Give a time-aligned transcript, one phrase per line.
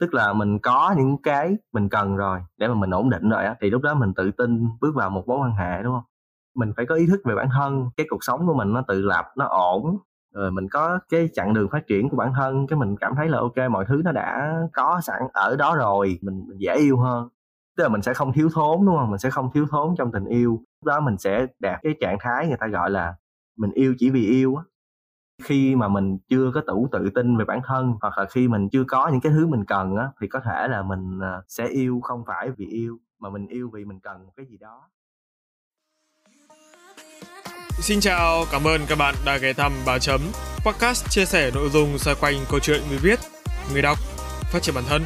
[0.00, 3.44] tức là mình có những cái mình cần rồi để mà mình ổn định rồi
[3.44, 6.04] á thì lúc đó mình tự tin bước vào một mối quan hệ đúng không?
[6.56, 9.02] Mình phải có ý thức về bản thân cái cuộc sống của mình nó tự
[9.02, 9.98] lập nó ổn
[10.34, 13.28] rồi mình có cái chặng đường phát triển của bản thân cái mình cảm thấy
[13.28, 16.98] là ok mọi thứ nó đã có sẵn ở đó rồi mình, mình dễ yêu
[16.98, 17.28] hơn.
[17.76, 19.10] Tức là mình sẽ không thiếu thốn đúng không?
[19.10, 20.50] Mình sẽ không thiếu thốn trong tình yêu.
[20.52, 23.14] Lúc đó mình sẽ đạt cái trạng thái người ta gọi là
[23.58, 24.62] mình yêu chỉ vì yêu á
[25.42, 28.68] khi mà mình chưa có đủ tự tin về bản thân hoặc là khi mình
[28.72, 31.68] chưa có những cái thứ mình cần á thì có thể là mình à, sẽ
[31.68, 34.90] yêu không phải vì yêu mà mình yêu vì mình cần một cái gì đó.
[37.78, 40.20] Xin chào, cảm ơn các bạn đã ghé thăm Bà Chấm
[40.64, 43.18] Podcast chia sẻ nội dung xoay quanh câu chuyện người viết,
[43.72, 43.98] người đọc,
[44.52, 45.02] phát triển bản thân.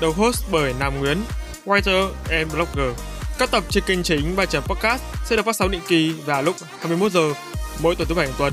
[0.00, 1.18] Đầu host bởi Nam Nguyễn,
[1.64, 2.98] writer and blogger.
[3.38, 6.42] Các tập trên kênh chính Bà Chấm Podcast sẽ được phát sóng định kỳ vào
[6.42, 7.32] lúc 21 giờ
[7.82, 8.52] mỗi tuần thứ bảy hàng tuần.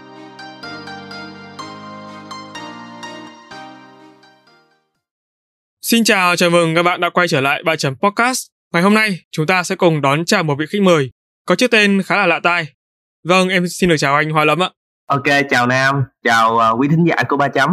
[5.91, 8.47] Xin chào, chào mừng các bạn đã quay trở lại ba chấm podcast.
[8.73, 11.11] Ngày hôm nay, chúng ta sẽ cùng đón chào một vị khách mời
[11.45, 12.65] có chiếc tên khá là lạ tai.
[13.27, 14.69] Vâng, em xin được chào anh Hoa Lâm ạ.
[15.07, 17.69] Ok, chào Nam, chào uh, quý thính giả của Ba Chấm.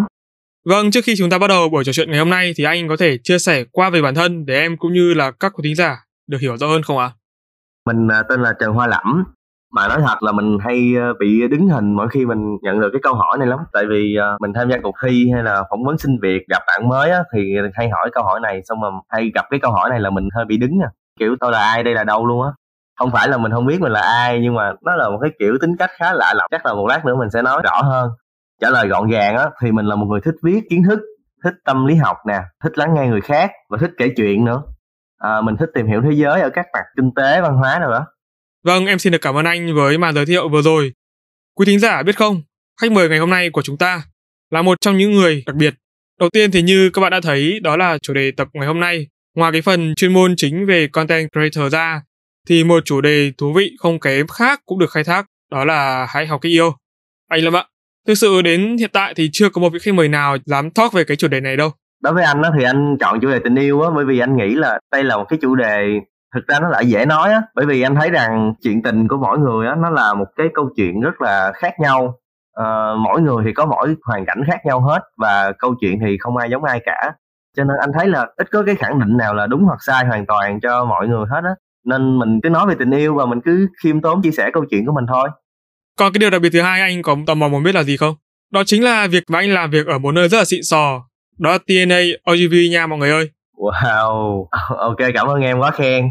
[0.64, 2.88] Vâng, trước khi chúng ta bắt đầu buổi trò chuyện ngày hôm nay thì anh
[2.88, 5.62] có thể chia sẻ qua về bản thân để em cũng như là các quý
[5.64, 5.96] thính giả
[6.26, 7.06] được hiểu rõ hơn không ạ?
[7.06, 7.16] À?
[7.86, 9.24] Mình uh, tên là Trần Hoa Lẫm.
[9.72, 12.88] Mà nói thật là mình hay ờ, bị đứng hình mỗi khi mình nhận được
[12.92, 13.58] cái câu hỏi này lắm.
[13.72, 16.62] Tại vì ờ, mình tham gia cuộc thi hay là phỏng vấn xin việc gặp
[16.66, 19.72] bạn mới á, thì hay hỏi câu hỏi này xong mà hay gặp cái câu
[19.72, 20.90] hỏi này là mình hơi bị đứng à.
[21.18, 21.82] Kiểu tôi là ai?
[21.82, 22.50] Đây là đâu luôn á?
[22.98, 25.30] Không phải là mình không biết mình là ai nhưng mà nó là một cái
[25.38, 26.48] kiểu tính cách khá lạ lẫm.
[26.50, 28.10] Chắc là một lát nữa mình sẽ nói rõ hơn.
[28.60, 31.00] Trả lời gọn gàng á thì mình là một người thích viết kiến thức
[31.44, 34.62] thích tâm lý học nè thích lắng nghe người khác và thích kể chuyện nữa.
[35.18, 37.90] À, mình thích tìm hiểu thế giới ở các mặt kinh tế văn hóa nào
[37.90, 38.06] đó
[38.64, 40.92] vâng em xin được cảm ơn anh với màn giới thiệu vừa rồi
[41.54, 42.42] quý thính giả biết không
[42.80, 44.02] khách mời ngày hôm nay của chúng ta
[44.50, 45.74] là một trong những người đặc biệt
[46.20, 48.80] đầu tiên thì như các bạn đã thấy đó là chủ đề tập ngày hôm
[48.80, 52.02] nay ngoài cái phần chuyên môn chính về content creator ra
[52.48, 56.06] thì một chủ đề thú vị không kém khác cũng được khai thác, đó là
[56.08, 56.72] hãy học cách yêu.
[57.28, 57.64] Anh Lâm ạ,
[58.06, 60.92] thực sự đến hiện tại thì chưa có một vị khách mời nào dám talk
[60.92, 61.70] về cái chủ đề này đâu.
[62.02, 64.36] Đối với anh đó thì anh chọn chủ đề tình yêu á, bởi vì anh
[64.36, 66.00] nghĩ là đây là một cái chủ đề
[66.34, 69.16] thực ra nó lại dễ nói á, bởi vì anh thấy rằng chuyện tình của
[69.16, 72.18] mỗi người á, nó là một cái câu chuyện rất là khác nhau.
[72.54, 76.16] À, mỗi người thì có mỗi hoàn cảnh khác nhau hết và câu chuyện thì
[76.20, 77.12] không ai giống ai cả.
[77.56, 80.04] Cho nên anh thấy là ít có cái khẳng định nào là đúng hoặc sai
[80.04, 81.50] hoàn toàn cho mọi người hết á.
[81.86, 84.64] Nên mình cứ nói về tình yêu và mình cứ khiêm tốn chia sẻ câu
[84.70, 85.28] chuyện của mình thôi.
[85.98, 87.96] Còn cái điều đặc biệt thứ hai anh có tò mò muốn biết là gì
[87.96, 88.14] không?
[88.52, 91.04] Đó chính là việc mà anh làm việc ở một nơi rất là xịn sò.
[91.38, 92.00] Đó là TNA
[92.32, 94.46] OGV nha mọi người ơi wow.
[94.78, 96.10] Ok cảm ơn em quá khen.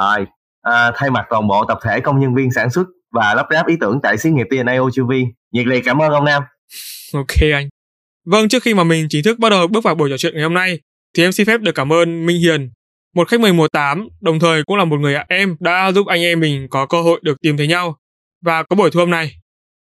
[0.00, 0.26] Rồi
[0.62, 3.66] à, thay mặt toàn bộ tập thể công nhân viên sản xuất và lắp ráp
[3.66, 5.12] ý tưởng tại xí nghiệp TNA OGV
[5.52, 6.42] nhiệt liệt cảm ơn ông Nam.
[7.14, 7.68] Ok anh.
[8.26, 10.42] Vâng trước khi mà mình chính thức bắt đầu bước vào buổi trò chuyện ngày
[10.42, 10.78] hôm nay
[11.16, 12.70] thì em xin phép được cảm ơn Minh Hiền.
[13.14, 16.20] Một khách mời mùa 8, đồng thời cũng là một người em đã giúp anh
[16.20, 17.96] em mình có cơ hội được tìm thấy nhau
[18.44, 19.32] và có buổi thu âm này.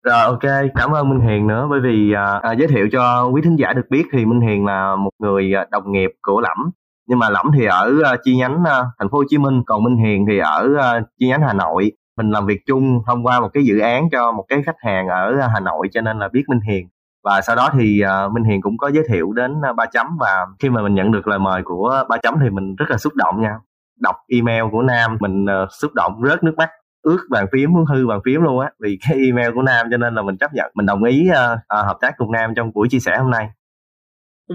[0.03, 1.67] Rồi ok, cảm ơn Minh Hiền nữa.
[1.69, 4.65] Bởi vì à, à, giới thiệu cho quý thính giả được biết thì Minh Hiền
[4.65, 6.71] là một người à, đồng nghiệp của Lẫm
[7.11, 9.83] nhưng mà Lẫm thì ở uh, chi nhánh uh, thành phố Hồ Chí Minh còn
[9.83, 11.91] Minh Hiền thì ở uh, chi nhánh Hà Nội.
[12.17, 15.07] Mình làm việc chung thông qua một cái dự án cho một cái khách hàng
[15.07, 16.87] ở Hà Nội cho nên là biết Minh Hiền.
[17.23, 20.07] Và sau đó thì uh, Minh Hiền cũng có giới thiệu đến uh, ba chấm.
[20.19, 22.97] Và khi mà mình nhận được lời mời của ba chấm thì mình rất là
[22.97, 23.55] xúc động nha.
[23.99, 26.69] Đọc email của Nam mình uh, xúc động rớt nước mắt
[27.01, 29.97] ướt bàn phím muốn hư bàn phím luôn á vì cái email của Nam cho
[29.97, 30.71] nên là mình chấp nhận.
[30.75, 33.49] Mình đồng ý uh, uh, hợp tác cùng Nam trong buổi chia sẻ hôm nay.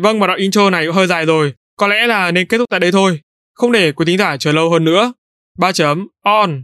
[0.02, 2.66] Vâng và đoạn intro này cũng hơi dài rồi có lẽ là nên kết thúc
[2.70, 3.20] tại đây thôi
[3.54, 5.12] không để quý thính giả chờ lâu hơn nữa
[5.58, 6.62] ba chấm on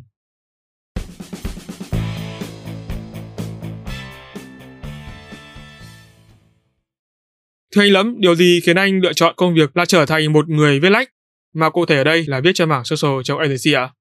[7.74, 10.48] Thưa anh Lẫm, điều gì khiến anh lựa chọn công việc là trở thành một
[10.48, 11.08] người viết lách,
[11.54, 13.82] mà cụ thể ở đây là viết cho mảng social trong agency ạ?
[13.82, 13.92] À?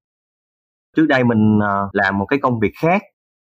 [0.97, 3.01] Trước đây mình ờ, làm một cái công việc khác,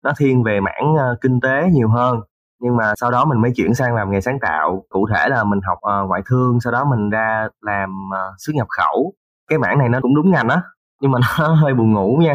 [0.05, 2.21] nó thiên về mảng ờ, kinh tế nhiều hơn.
[2.63, 4.85] Nhưng mà sau đó mình mới chuyển sang làm nghề sáng tạo.
[4.89, 8.53] Cụ thể là mình học uh, ngoại thương, sau đó mình ra làm uh, xuất
[8.55, 9.13] nhập khẩu.
[9.51, 10.63] Cái mảng này nó cũng đúng ngành á,
[11.01, 12.35] nhưng mà nó hơi buồn ngủ nha.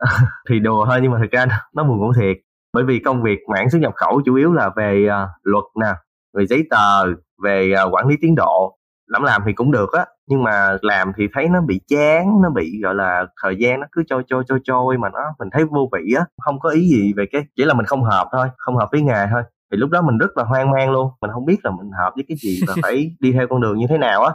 [0.48, 2.36] thì đùa thôi nhưng mà thực ra nó buồn ngủ thiệt.
[2.72, 5.92] Bởi vì công việc mảng xuất nhập khẩu chủ yếu là về uh, luật nè,
[6.36, 7.06] về giấy tờ
[7.44, 8.78] về uh, quản lý tiến độ
[9.10, 12.50] lắm làm thì cũng được á nhưng mà làm thì thấy nó bị chán nó
[12.50, 15.64] bị gọi là thời gian nó cứ trôi trôi trôi trôi mà nó mình thấy
[15.64, 18.48] vô vị á không có ý gì về cái chỉ là mình không hợp thôi
[18.56, 19.42] không hợp với nghề thôi.
[19.72, 22.12] Thì lúc đó mình rất là hoang mang luôn mình không biết là mình hợp
[22.14, 24.32] với cái gì và phải đi theo con đường như thế nào á.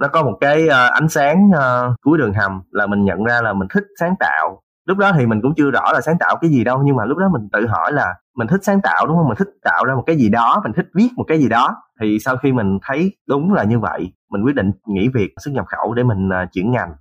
[0.00, 3.42] Nó có một cái uh, ánh sáng uh, cuối đường hầm là mình nhận ra
[3.42, 6.36] là mình thích sáng tạo lúc đó thì mình cũng chưa rõ là sáng tạo
[6.40, 9.06] cái gì đâu nhưng mà lúc đó mình tự hỏi là mình thích sáng tạo
[9.06, 9.28] đúng không?
[9.28, 11.76] Mình thích tạo ra một cái gì đó mình thích viết một cái gì đó.
[12.00, 15.52] Thì sau khi mình thấy đúng là như vậy mình quyết định nghỉ việc xuất
[15.54, 16.92] nhập khẩu để mình uh, chuyển ngành.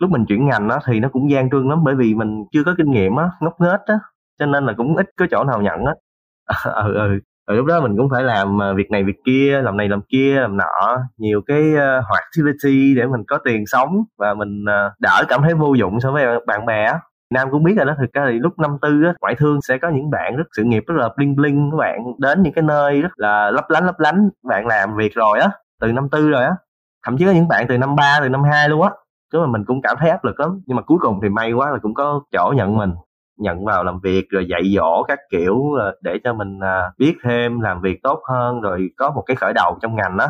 [0.00, 2.64] Lúc mình chuyển ngành đó thì nó cũng gian trương lắm bởi vì mình chưa
[2.64, 3.98] có kinh nghiệm á ngốc nghếch á
[4.38, 5.94] cho nên là cũng ít có chỗ nào nhận á.
[6.74, 7.18] Ừ ừ.
[7.48, 10.00] Rồi lúc đó mình cũng phải làm à, việc này việc kia làm này làm
[10.08, 14.64] kia làm nọ nhiều cái uh, hoạt activity để mình có tiền sống và mình
[14.64, 16.92] uh, đỡ cảm thấy vô dụng so với bạn bè
[17.34, 19.78] Nam cũng biết rồi đó, thực ra thì lúc năm tư á, ngoại thương sẽ
[19.78, 22.62] có những bạn rất sự nghiệp rất là bling bling, các bạn đến những cái
[22.62, 26.30] nơi rất là lấp lánh lấp lánh bạn làm việc rồi á, từ năm tư
[26.30, 26.52] rồi á.
[27.06, 28.90] Thậm chí có những bạn từ năm ba, từ năm hai luôn á,
[29.32, 30.60] chứ mà mình cũng cảm thấy áp lực lắm.
[30.66, 32.92] Nhưng mà cuối cùng thì may quá là cũng có chỗ nhận mình,
[33.38, 37.14] nhận vào làm việc rồi dạy dỗ các kiểu ờ, để cho mình ờ, biết
[37.24, 40.26] thêm làm việc tốt hơn, rồi có một cái khởi đầu trong ngành đó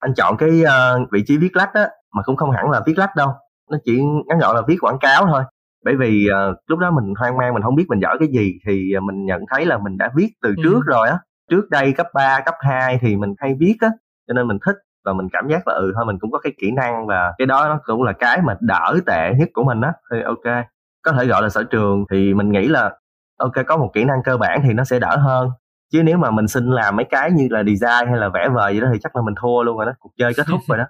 [0.00, 2.98] anh chọn cái ờ, vị trí viết lách á, mà cũng không hẳn là viết
[2.98, 3.28] lách đâu,
[3.70, 5.42] nó chỉ ngắn gọn là viết quảng cáo thôi
[5.84, 8.58] bởi vì uh, lúc đó mình hoang mang mình không biết mình giỏi cái gì
[8.66, 10.62] thì mình nhận thấy là mình đã viết từ ừ.
[10.62, 11.18] trước rồi á.
[11.50, 13.88] Trước đây cấp 3, cấp 2 thì mình hay viết á
[14.28, 16.52] cho nên mình thích và mình cảm giác là ừ thôi mình cũng có cái
[16.58, 19.80] kỹ năng và cái đó nó cũng là cái mà đỡ tệ nhất của mình
[19.80, 19.92] á.
[20.12, 20.64] Thì ok
[21.02, 22.90] có thể gọi là sở trường thì mình nghĩ là
[23.38, 25.50] ok có một kỹ năng cơ bản thì nó sẽ đỡ hơn.
[25.92, 28.74] Chứ nếu mà mình xin làm mấy cái như là design hay là vẽ vời
[28.74, 30.78] gì đó thì chắc là mình thua luôn rồi đó cuộc chơi kết thúc rồi
[30.78, 30.84] đó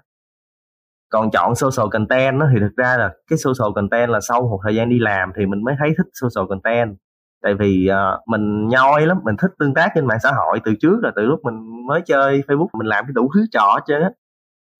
[1.11, 4.59] còn chọn social content đó thì thực ra là cái social content là sau một
[4.63, 6.97] thời gian đi làm thì mình mới thấy thích social content.
[7.43, 10.73] Tại vì uh, mình nhoi lắm mình thích tương tác trên mạng xã hội từ
[10.81, 13.93] trước là từ lúc mình mới chơi facebook mình làm cái đủ thứ trò chứ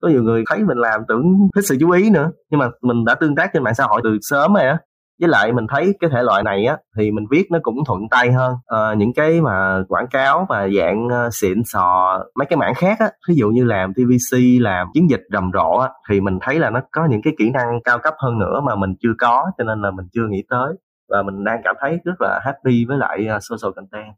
[0.02, 1.24] có nhiều người thấy mình làm tưởng
[1.56, 4.02] thích sự chú ý nữa nhưng mà mình đã tương tác trên mạng xã hội
[4.04, 4.78] từ sớm rồi á
[5.22, 8.02] với lại mình thấy cái thể loại này á thì mình viết nó cũng thuận
[8.12, 8.54] tay hơn.
[8.66, 13.00] À, những cái mà quảng cáo mà dạng uh, xịn sò mấy cái mảng khác
[13.00, 16.60] á ví dụ như làm tvc làm chiến dịch rầm rộ á thì mình thấy
[16.60, 19.52] là nó có những cái kỹ năng cao cấp hơn nữa mà mình chưa có
[19.58, 20.74] cho nên là mình chưa nghĩ tới.
[21.10, 24.14] Và mình đang cảm thấy rất là happy với lại uh, social content.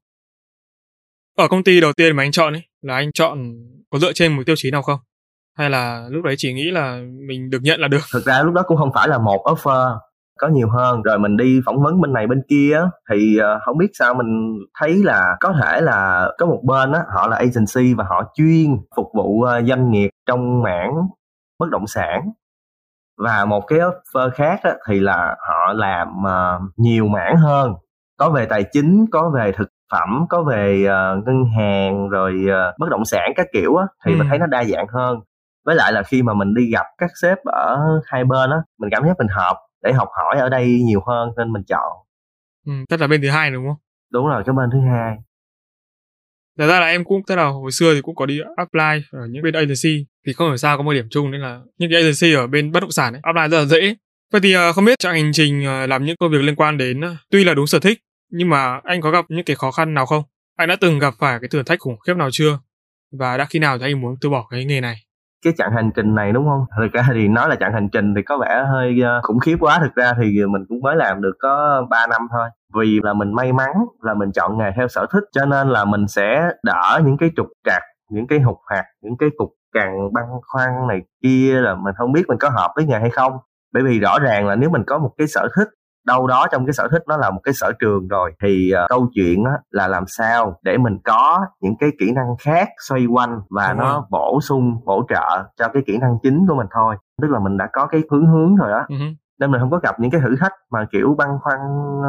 [1.37, 3.39] Ở công ty đầu tiên mà anh chọn ấy là anh chọn
[3.89, 4.99] có dựa trên một tiêu chí nào không?
[5.57, 8.01] Hay là lúc đấy chỉ nghĩ là mình được nhận là được?
[8.13, 9.97] Thực ra lúc đó cũng không phải là một offer
[10.39, 11.01] có nhiều hơn.
[11.01, 14.59] Rồi mình đi phỏng vấn bên này bên kia thì uh, không biết sao mình
[14.79, 18.77] thấy là có thể là có một bên á họ là agency và họ chuyên
[18.95, 20.91] phục vụ uh, doanh nghiệp trong mảng
[21.59, 22.31] bất động sản.
[23.17, 27.73] Và một cái offer khác á, thì là họ làm uh, nhiều mảng hơn.
[28.19, 32.79] Có về tài chính có về thực phẩm có về uh, ngân hàng rồi uh,
[32.79, 34.17] bất động sản các kiểu á thì ừ.
[34.17, 35.19] mình thấy nó đa dạng hơn.
[35.65, 38.89] Với lại là khi mà mình đi gặp các sếp ở hai bên á mình
[38.91, 41.91] cảm thấy mình hợp để học hỏi ở đây nhiều hơn nên mình chọn
[42.65, 43.77] ừ, tức là bên thứ hai đúng không
[44.11, 45.17] đúng rồi cái bên thứ hai
[46.57, 49.27] Thật ra là em cũng tức là hồi xưa thì cũng có đi apply ở
[49.29, 52.01] những bên agency thì không hiểu sao có một điểm chung nên là những cái
[52.01, 53.95] agency ở bên bất động sản ấy, apply rất là dễ.
[54.31, 56.77] Vậy thì uh, không biết trong hành trình uh, làm những công việc liên quan
[56.77, 57.99] đến uh, tuy là đúng sở thích
[58.31, 60.23] nhưng mà anh có gặp những cái khó khăn nào không?
[60.57, 62.59] Anh đã từng gặp phải cái thử thách khủng khiếp nào chưa?
[63.19, 64.95] Và đã khi nào thì anh muốn từ bỏ cái nghề này?
[65.43, 66.65] Cái chặng hành trình này, đúng không?
[66.77, 69.57] Thực ra thì nói là chặng hành trình thì có vẻ hơi ờ, khủng khiếp
[69.59, 69.79] quá.
[69.81, 72.49] Thực ra thì mình cũng mới làm được có 3 năm thôi.
[72.75, 75.85] Vì là mình may mắn là mình chọn nghề theo sở thích, cho nên là
[75.85, 80.13] mình sẽ đỡ những cái trục trặc, những cái hụt hạt, những cái cục càng
[80.13, 83.33] băn khoăn này kia là mình không biết mình có hợp với nghề hay không.
[83.73, 85.67] Bởi vì rõ ràng là nếu mình có một cái sở thích
[86.05, 88.33] đâu đó trong cái sở thích nó là một cái sở trường rồi.
[88.43, 92.35] Thì uh, câu chuyện á, là làm sao để mình có những cái kỹ năng
[92.39, 94.01] khác xoay quanh và Đúng nó rồi.
[94.09, 96.95] bổ sung hỗ trợ cho cái kỹ năng chính của mình thôi.
[97.21, 99.13] Tức là mình đã có cái hướng hướng rồi đó uh-huh.
[99.39, 101.59] nên mình không có gặp những cái thử thách mà kiểu băn khoăn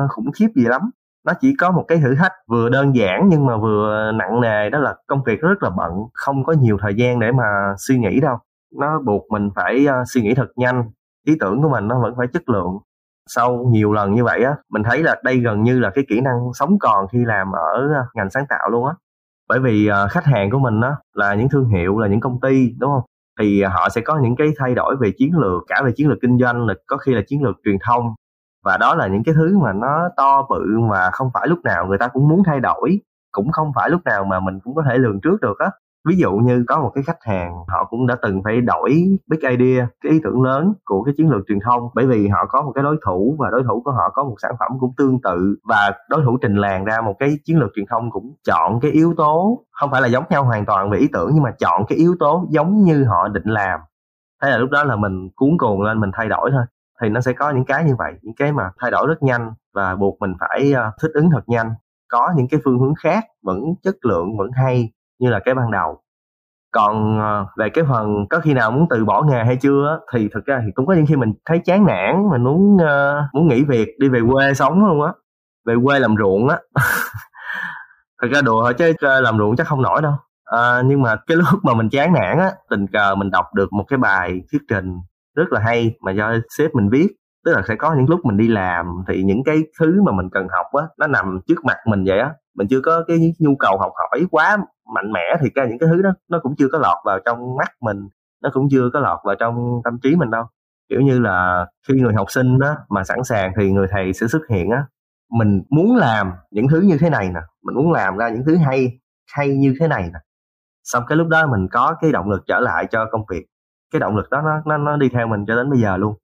[0.08, 0.90] khủng khiếp gì lắm.
[1.26, 4.70] Nó chỉ có một cái thử thách vừa đơn giản nhưng mà vừa nặng nề
[4.70, 7.98] đó là công việc rất là bận không có nhiều thời gian để mà suy
[7.98, 8.36] nghĩ đâu.
[8.80, 10.90] Nó buộc mình phải uh, suy nghĩ thật nhanh.
[11.26, 12.78] Ý tưởng của mình nó vẫn phải chất lượng
[13.28, 16.20] sau nhiều lần như vậy á, mình thấy là đây gần như là cái kỹ
[16.20, 18.94] năng sống còn khi làm ở ờ, ngành sáng tạo luôn á.
[19.48, 22.40] Bởi vì ờ, khách hàng của mình á là những thương hiệu, là những công
[22.40, 23.02] ty, đúng không?
[23.40, 26.08] Thì ờ, họ sẽ có những cái thay đổi về chiến lược, cả về chiến
[26.08, 28.14] lược kinh doanh, là có khi là chiến lược truyền thông.
[28.64, 31.86] Và đó là những cái thứ mà nó to bự mà không phải lúc nào
[31.86, 33.00] người ta cũng muốn thay đổi,
[33.32, 35.70] cũng không phải lúc nào mà mình cũng có thể lường trước được á
[36.08, 39.38] ví dụ như có một cái khách hàng, họ cũng đã từng phải đổi big
[39.40, 42.62] idea, cái ý tưởng lớn của cái chiến lược truyền thông, bởi vì họ có
[42.62, 45.20] một cái đối thủ và đối thủ của họ có một sản phẩm cũng tương
[45.20, 48.80] tự, và đối thủ trình làng ra một cái chiến lược truyền thông cũng chọn
[48.80, 51.50] cái yếu tố, không phải là giống nhau hoàn toàn về ý tưởng, nhưng mà
[51.50, 53.80] chọn cái yếu tố giống như họ định làm.
[54.42, 56.64] Thế là lúc đó là mình cuốn cuồng lên, mình thay đổi thôi.
[57.02, 59.52] Thì nó sẽ có những cái như vậy, những cái mà thay đổi rất nhanh
[59.74, 61.70] và buộc mình phải ờ, thích ứng thật nhanh.
[62.08, 65.70] Có những cái phương hướng khác, vẫn chất lượng, vẫn hay như là cái ban
[65.70, 66.00] đầu.
[66.72, 70.28] Còn ờ, về cái phần có khi nào muốn từ bỏ nghề hay chưa thì
[70.34, 73.48] thực ra thì cũng có những khi mình thấy chán nản mình muốn uh, muốn
[73.48, 75.12] nghỉ việc đi về quê sống luôn á
[75.66, 76.58] về quê làm ruộng á.
[78.22, 80.12] Thật ra đùa thôi chứ ờ, làm ruộng chắc không nổi đâu.
[80.44, 83.72] À, nhưng mà cái lúc mà mình chán nản á tình cờ mình đọc được
[83.72, 84.98] một cái bài thuyết trình
[85.36, 87.08] rất là hay mà do sếp mình viết.
[87.44, 90.30] Tức là sẽ có những lúc mình đi làm thì những cái thứ mà mình
[90.32, 92.30] cần học á nó nằm trước mặt mình vậy á.
[92.56, 94.56] Mình chưa có cái nhu cầu học hỏi quá
[94.94, 97.56] mạnh mẽ thì cái những cái thứ đó nó cũng chưa có lọt vào trong
[97.56, 98.08] mắt mình
[98.42, 100.44] nó cũng chưa có lọt vào trong tâm trí mình đâu.
[100.90, 104.26] Kiểu như là khi người học sinh đó mà sẵn sàng thì người thầy sẽ
[104.26, 104.84] xuất hiện á
[105.30, 108.56] mình muốn làm những thứ như thế này nè mình muốn làm ra những thứ
[108.56, 108.98] hay
[109.32, 110.18] hay như thế này nè.
[110.84, 113.46] Xong cái lúc đó mình có cái động lực trở lại cho công việc.
[113.92, 116.14] Cái động lực đó nó nó nó đi theo mình cho đến bây giờ luôn.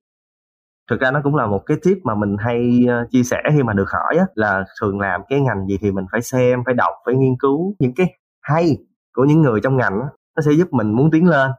[0.90, 3.62] Thực ra nó cũng là một cái tip mà mình hay ờ, chia sẻ khi
[3.62, 6.74] mà được hỏi á, là thường làm cái ngành gì thì mình phải xem phải
[6.74, 8.06] đọc phải nghiên cứu những cái
[8.54, 8.78] hay
[9.14, 9.98] của những người trong ngành
[10.36, 11.50] nó sẽ giúp mình muốn tiến lên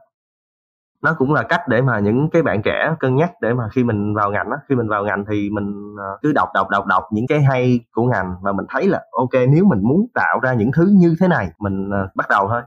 [1.02, 3.84] nó cũng là cách để mà những cái bạn trẻ cân nhắc để mà khi
[3.84, 6.86] mình vào ngành á khi mình vào ngành thì mình ờ, cứ đọc đọc đọc
[6.86, 10.40] đọc những cái hay của ngành và mình thấy là ok nếu mình muốn tạo
[10.42, 12.62] ra những thứ như thế này mình ờ, bắt đầu thôi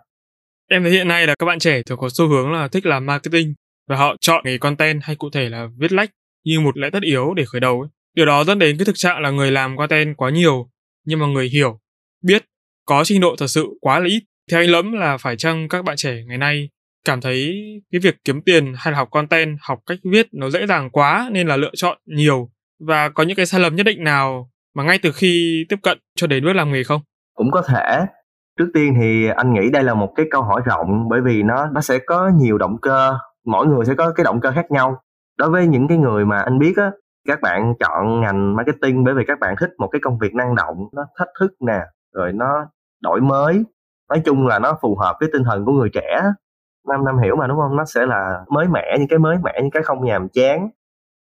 [0.70, 3.06] em thấy hiện nay là các bạn trẻ thường có xu hướng là thích làm
[3.06, 3.54] marketing
[3.88, 6.10] và họ chọn nghề content hay cụ thể là viết lách
[6.46, 7.90] như một lẽ tất yếu để khởi đầu ấy.
[8.14, 10.70] Điều đó dẫn đến cái thực trạng là người làm content quá nhiều,
[11.06, 11.80] nhưng mà người hiểu,
[12.22, 12.46] biết,
[12.86, 14.24] có trình độ thật sự quá là ít.
[14.52, 16.70] Theo anh Lẫm là phải chăng các bạn trẻ ngày nay
[17.06, 17.54] cảm thấy
[17.92, 21.30] cái việc kiếm tiền hay là học content, học cách viết nó dễ dàng quá
[21.32, 22.50] nên là lựa chọn nhiều
[22.88, 25.98] và có những cái sai lầm nhất định nào mà ngay từ khi tiếp cận
[26.16, 27.02] cho đến bước làm nghề không?
[27.36, 28.06] Cũng có thể.
[28.60, 31.68] Trước tiên thì anh nghĩ đây là một cái câu hỏi rộng bởi vì nó
[31.74, 33.14] nó sẽ có nhiều động cơ,
[33.46, 35.02] mỗi người sẽ có cái động cơ khác nhau
[35.38, 36.92] đối với những cái người mà anh biết á
[37.28, 40.56] các bạn chọn ngành marketing bởi vì các bạn thích một cái công việc năng
[40.56, 41.80] động nó thách thức nè
[42.14, 42.66] rồi nó
[43.06, 43.64] đổi mới.
[44.10, 46.22] Nói chung là nó phù hợp với tinh thần của người trẻ.
[46.90, 47.76] Năm năm hiểu mà, đúng không?
[47.76, 50.70] Nó sẽ là mới mẻ, những cái mới mẻ, những cái không nhàm chán.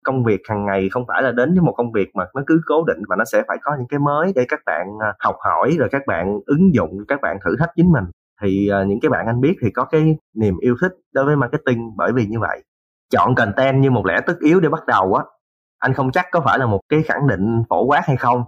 [0.04, 2.60] Công việc hàng ngày không phải là đến với một công việc mà nó cứ
[2.66, 5.36] cố định và nó sẽ phải có những cái mới để các bạn à, học
[5.40, 8.04] hỏi, rồi các bạn ứng dụng, các bạn thử thách chính mình.
[8.42, 11.36] Thì à, những cái bạn anh biết thì có cái niềm yêu thích đối với
[11.36, 12.64] marketing bởi vì như vậy.
[13.12, 15.24] Chọn content như một lẽ tất yếu để bắt đầu á.
[15.78, 18.44] Anh không chắc có phải là một cái khẳng định phổ quát hay không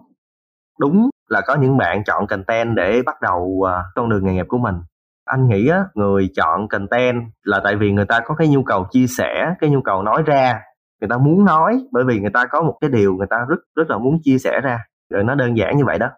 [0.81, 4.47] đúng là có những bạn chọn content để bắt đầu uh, con đường nghề nghiệp
[4.49, 4.75] của mình.
[5.25, 8.87] Anh nghĩ á người chọn content là tại vì người ta có cái nhu cầu
[8.91, 10.61] chia sẻ cái nhu cầu nói ra.
[11.01, 13.59] Người ta muốn nói bởi vì người ta có một cái điều người ta rất
[13.77, 14.79] rất là muốn chia sẻ ra.
[15.11, 16.11] Rồi nó đơn giản như vậy đó.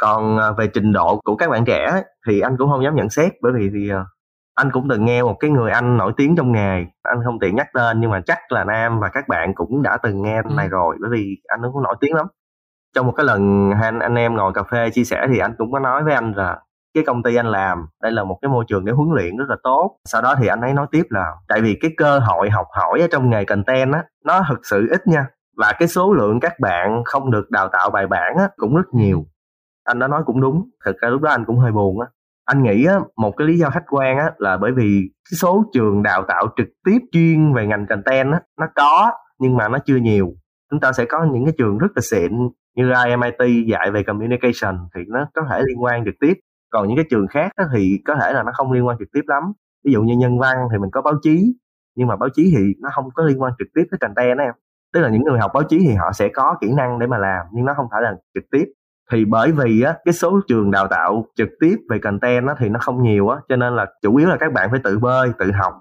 [0.00, 3.10] Còn uh, về trình độ của các bạn trẻ thì anh cũng không dám nhận
[3.10, 4.06] xét bởi vì thì uh,
[4.54, 6.84] anh cũng từng nghe một cái người anh nổi tiếng trong nghề.
[7.02, 9.96] Anh không tiện nhắc tên nhưng mà chắc là nam và các bạn cũng đã
[10.02, 10.54] từng nghe ừ.
[10.56, 12.26] này rồi bởi vì anh cũng nổi tiếng lắm
[12.94, 15.72] trong một cái lần anh anh em ngồi cà phê chia sẻ thì anh cũng
[15.72, 16.58] có nói với anh là
[16.94, 19.44] cái công ty anh làm đây là một cái môi trường để huấn luyện rất
[19.48, 19.96] là tốt.
[20.04, 23.00] Sau đó thì anh ấy nói tiếp là tại vì cái cơ hội học hỏi
[23.00, 26.60] ở trong nghề content á nó thực sự ít nha và cái số lượng các
[26.60, 29.24] bạn không được đào tạo bài bản á cũng rất nhiều.
[29.84, 32.06] Anh đã nói cũng đúng thực ra lúc đó anh cũng hơi buồn á.
[32.44, 35.64] Anh nghĩ á, một cái lý do khách quan á, là bởi vì cái số
[35.72, 39.78] trường đào tạo trực tiếp chuyên về ngành content á, nó có nhưng mà nó
[39.86, 40.28] chưa nhiều.
[40.70, 42.32] Chúng ta sẽ có những cái trường rất là xịn
[42.76, 46.34] như IMIT dạy về communication thì nó có thể liên quan trực tiếp.
[46.70, 49.22] Còn những cái trường khác thì có thể là nó không liên quan trực tiếp
[49.26, 49.42] lắm.
[49.84, 51.54] Ví dụ như nhân văn thì mình có báo chí
[51.96, 54.44] nhưng mà báo chí thì nó không có liên quan trực tiếp với content đó
[54.44, 54.54] em.
[54.94, 57.18] Tức là những người học báo chí thì họ sẽ có kỹ năng để mà
[57.18, 58.64] làm nhưng nó không phải là trực tiếp.
[59.12, 62.68] Thì bởi vì á cái số trường đào tạo trực tiếp về content á thì
[62.68, 65.32] nó không nhiều á cho nên là chủ yếu là các bạn phải tự bơi
[65.38, 65.74] tự học.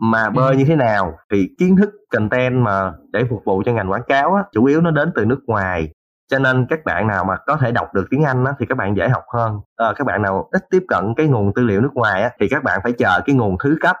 [0.00, 0.58] Mà bơi ừ.
[0.58, 4.34] như thế nào thì kiến thức content mà để phục vụ cho ngành quảng cáo
[4.34, 5.92] á chủ yếu nó đến từ nước ngoài
[6.28, 8.78] cho nên các bạn nào mà có thể đọc được tiếng Anh á, thì các
[8.78, 9.60] bạn dễ học hơn.
[9.76, 12.48] À, các bạn nào ít tiếp cận cái nguồn tư liệu nước ngoài á, thì
[12.48, 13.96] các bạn phải chờ cái nguồn thứ cấp.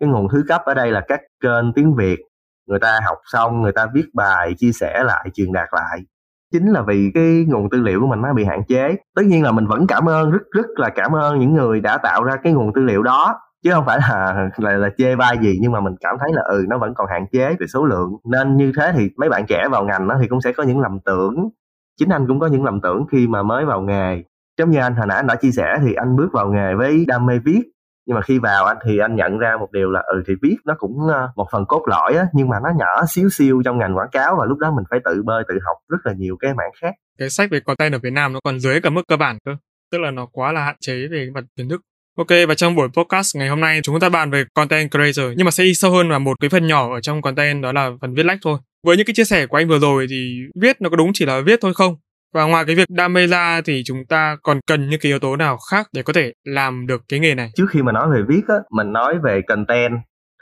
[0.00, 2.18] Cái nguồn thứ cấp ở đây là các kênh tiếng Việt.
[2.66, 6.00] Người ta học xong người ta viết bài chia sẻ lại truyền đạt lại.
[6.52, 8.96] Chính là vì cái nguồn tư liệu của mình nó bị hạn chế.
[9.16, 11.98] Tất nhiên là mình vẫn cảm ơn rất rất là cảm ơn những người đã
[11.98, 15.38] tạo ra cái nguồn tư liệu đó chứ không phải là là, là chê bai
[15.42, 17.84] gì nhưng mà mình cảm thấy là ừ nó vẫn còn hạn chế về số
[17.84, 18.10] lượng.
[18.24, 20.80] Nên như thế thì mấy bạn trẻ vào ngành đó thì cũng sẽ có những
[20.80, 21.48] lầm tưởng.
[21.98, 24.22] Chính anh cũng có những lầm tưởng khi mà mới vào nghề.
[24.58, 27.04] Giống như anh hồi nãy anh đã chia sẻ thì anh bước vào nghề với
[27.08, 27.62] đam mê viết.
[28.06, 30.56] Nhưng mà khi vào anh thì anh nhận ra một điều là ừ thì viết
[30.64, 33.78] nó cũng ờ, một phần cốt lõi á nhưng mà nó nhỏ xíu xiu trong
[33.78, 36.36] ngành quảng cáo và lúc đó mình phải tự bơi tự học rất là nhiều
[36.40, 36.94] cái mảng khác.
[37.18, 39.52] Cái sách về content ở Việt Nam nó còn dưới cả mức cơ bản cơ.
[39.92, 41.80] Tức là nó quá là hạn chế về mặt kiến thức.
[42.18, 45.44] Ok và trong buổi podcast ngày hôm nay chúng ta bàn về content creator nhưng
[45.44, 47.90] mà sẽ đi sâu hơn vào một cái phần nhỏ ở trong content đó là
[48.00, 48.58] phần viết lách thôi.
[48.86, 51.26] Với những cái chia sẻ của anh vừa rồi thì viết nó có đúng chỉ
[51.26, 51.96] là viết thôi không?
[52.34, 55.18] Và ngoài cái việc đam mê ra thì chúng ta còn cần những cái yếu
[55.18, 57.50] tố nào khác để có thể làm được cái nghề này?
[57.56, 59.92] Trước khi mà nói về viết á, mình nói về content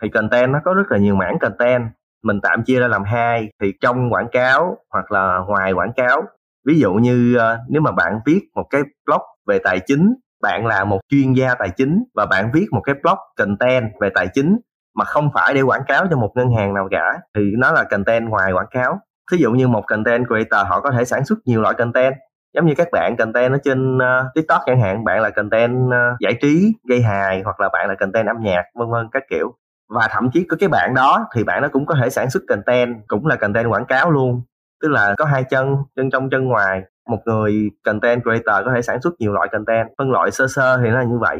[0.03, 1.83] thì content nó có rất là nhiều mảng content
[2.23, 6.23] mình tạm chia ra làm hai thì trong quảng cáo hoặc là ngoài quảng cáo
[6.67, 10.67] ví dụ như uh, nếu mà bạn viết một cái blog về tài chính bạn
[10.67, 14.27] là một chuyên gia tài chính và bạn viết một cái blog content về tài
[14.35, 14.59] chính
[14.97, 17.85] mà không phải để quảng cáo cho một ngân hàng nào cả thì nó là
[17.91, 19.01] content ngoài quảng cáo.
[19.33, 22.15] Thí dụ như một content creator họ có thể sản xuất nhiều loại content.
[22.55, 24.03] Giống như các bạn content ở trên uh,
[24.35, 27.95] tiktok chẳng hạn bạn là content uh, giải trí gây hài hoặc là bạn là
[27.95, 29.55] content âm nhạc vân vân các kiểu.
[29.89, 32.43] Và thậm chí có cái bạn đó thì bạn nó cũng có thể sản xuất
[32.49, 34.43] content cũng là content quảng cáo luôn.
[34.83, 38.83] Tức là có hai chân chân trong chân ngoài một người content creator có thể
[38.83, 41.39] sản xuất nhiều loại content phân loại sơ sơ thì nó là như vậy.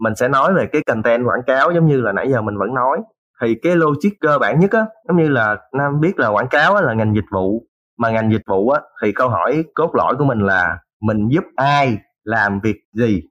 [0.00, 2.74] Mình sẽ nói về cái content quảng cáo giống như là nãy giờ mình vẫn
[2.74, 3.02] nói.
[3.42, 6.74] Thì cái logic cơ bản nhất á giống như là nam biết là quảng cáo
[6.74, 7.66] á, là ngành dịch vụ
[7.98, 11.44] mà ngành dịch vụ á thì câu hỏi cốt lõi của mình là mình giúp
[11.56, 13.22] ai làm việc gì?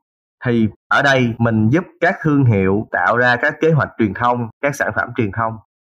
[0.45, 4.49] Thì ở đây mình giúp các thương hiệu tạo ra các kế hoạch truyền thông
[4.61, 5.53] các sản phẩm truyền thông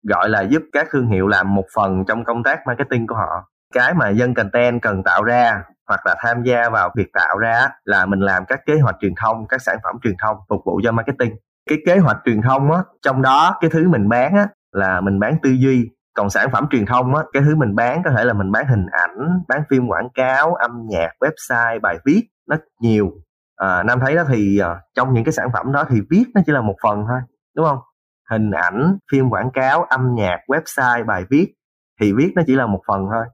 [0.07, 3.49] gọi là giúp các thương hiệu làm một phần trong công tác marketing của họ
[3.75, 7.67] cái mà dân content cần tạo ra hoặc là tham gia vào việc tạo ra
[7.83, 10.81] là mình làm các kế hoạch truyền thông các sản phẩm truyền thông phục vụ
[10.83, 11.35] cho marketing.
[11.69, 15.19] Cái kế hoạch truyền thông á trong đó cái thứ mình bán á là mình
[15.19, 15.89] bán tư duy.
[16.15, 18.67] Còn sản phẩm truyền thông á cái thứ mình bán có thể là mình bán
[18.67, 23.11] hình ảnh bán phim quảng cáo âm nhạc website bài viết nó nhiều.
[23.55, 26.41] À, nam thấy đó thì à, trong những cái sản phẩm đó thì viết nó
[26.45, 27.19] chỉ là một phần thôi
[27.55, 27.79] đúng không?
[28.31, 31.53] Hình ảnh phim quảng cáo âm nhạc website bài viết
[32.01, 33.25] thì viết nó chỉ là một phần thôi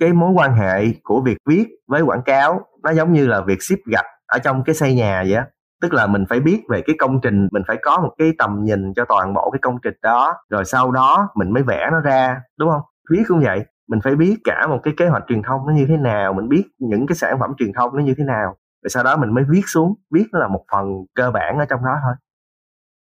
[0.00, 3.62] cái mối quan hệ của việc viết với quảng cáo, nó giống như là việc
[3.62, 5.46] ship gạch ở trong cái xây nhà vậy á.
[5.82, 8.64] Tức là mình phải biết về cái công trình, mình phải có một cái tầm
[8.64, 12.00] nhìn cho toàn bộ cái công trình đó, rồi sau đó mình mới vẽ nó
[12.00, 12.82] ra, đúng không?
[13.10, 15.86] Viết cũng vậy, mình phải biết cả một cái kế hoạch truyền thông nó như
[15.88, 18.90] thế nào, mình biết những cái sản phẩm truyền thông nó như thế nào, rồi
[18.90, 21.80] sau đó mình mới viết xuống, viết nó là một phần cơ bản ở trong
[21.84, 22.14] đó thôi.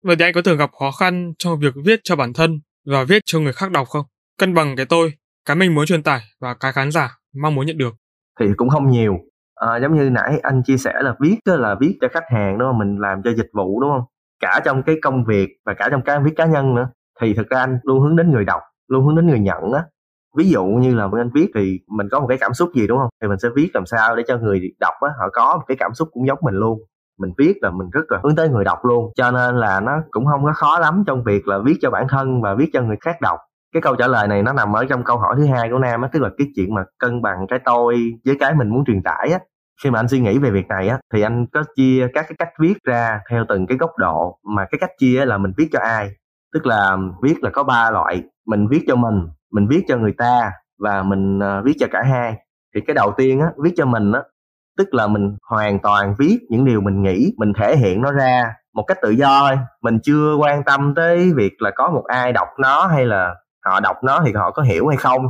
[0.04, 3.04] Vậy thì anh có thường gặp khó khăn trong việc viết cho bản thân và
[3.04, 4.06] viết cho người khác đọc không?
[4.40, 5.14] Cân bằng cái tôi
[5.52, 7.10] cái mình muốn truyền tải và cái khán giả
[7.42, 7.94] mong muốn nhận được.
[8.40, 9.18] Thì cũng không nhiều.
[9.56, 12.70] À, giống như nãy anh chia sẻ là viết là viết cho khách hàng đúng
[12.70, 12.78] không?
[12.78, 14.04] Mình làm cho dịch vụ đúng không?
[14.40, 16.90] Cả trong cái công việc và cả trong cái viết cá nhân nữa.
[17.22, 19.84] Thì thực ra anh luôn hướng đến người đọc luôn hướng đến người nhận á.
[20.38, 22.98] Ví dụ như là anh viết thì mình có một cái cảm xúc gì đúng
[22.98, 23.10] không?
[23.22, 25.78] Thì mình sẽ viết làm sao để cho người đọc á họ có một cái
[25.80, 26.80] cảm xúc cũng giống mình luôn.
[27.20, 29.12] Mình viết là mình rất là hướng tới người đọc luôn.
[29.16, 32.08] Cho nên là nó cũng không có khó lắm trong việc là viết cho bản
[32.10, 33.40] thân và viết cho người khác đọc
[33.74, 36.02] cái câu trả lời này nó nằm ở trong câu hỏi thứ hai của nam
[36.02, 39.04] á, tức là cái chuyện mà cân bằng cái tôi với cái mình muốn truyền
[39.04, 39.40] tải á.
[39.84, 42.36] Khi mà anh suy nghĩ về việc này á, thì anh có chia các cái
[42.40, 45.70] cách viết ra theo từng cái góc độ mà cái cách chia là mình viết
[45.72, 46.10] cho ai.
[46.54, 50.14] Tức là viết là có ba loại, mình viết cho mình mình viết cho người
[50.18, 52.36] ta và mình ờ, viết cho cả hai.
[52.76, 54.22] Thì cái đầu tiên á, viết cho mình á,
[54.78, 58.54] tức là mình hoàn toàn viết những điều mình nghĩ, mình thể hiện nó ra
[58.74, 59.60] một cách tự do thôi.
[59.82, 63.80] Mình chưa quan tâm tới việc là có một ai đọc nó hay là họ
[63.80, 65.22] đọc nó thì họ có hiểu hay không?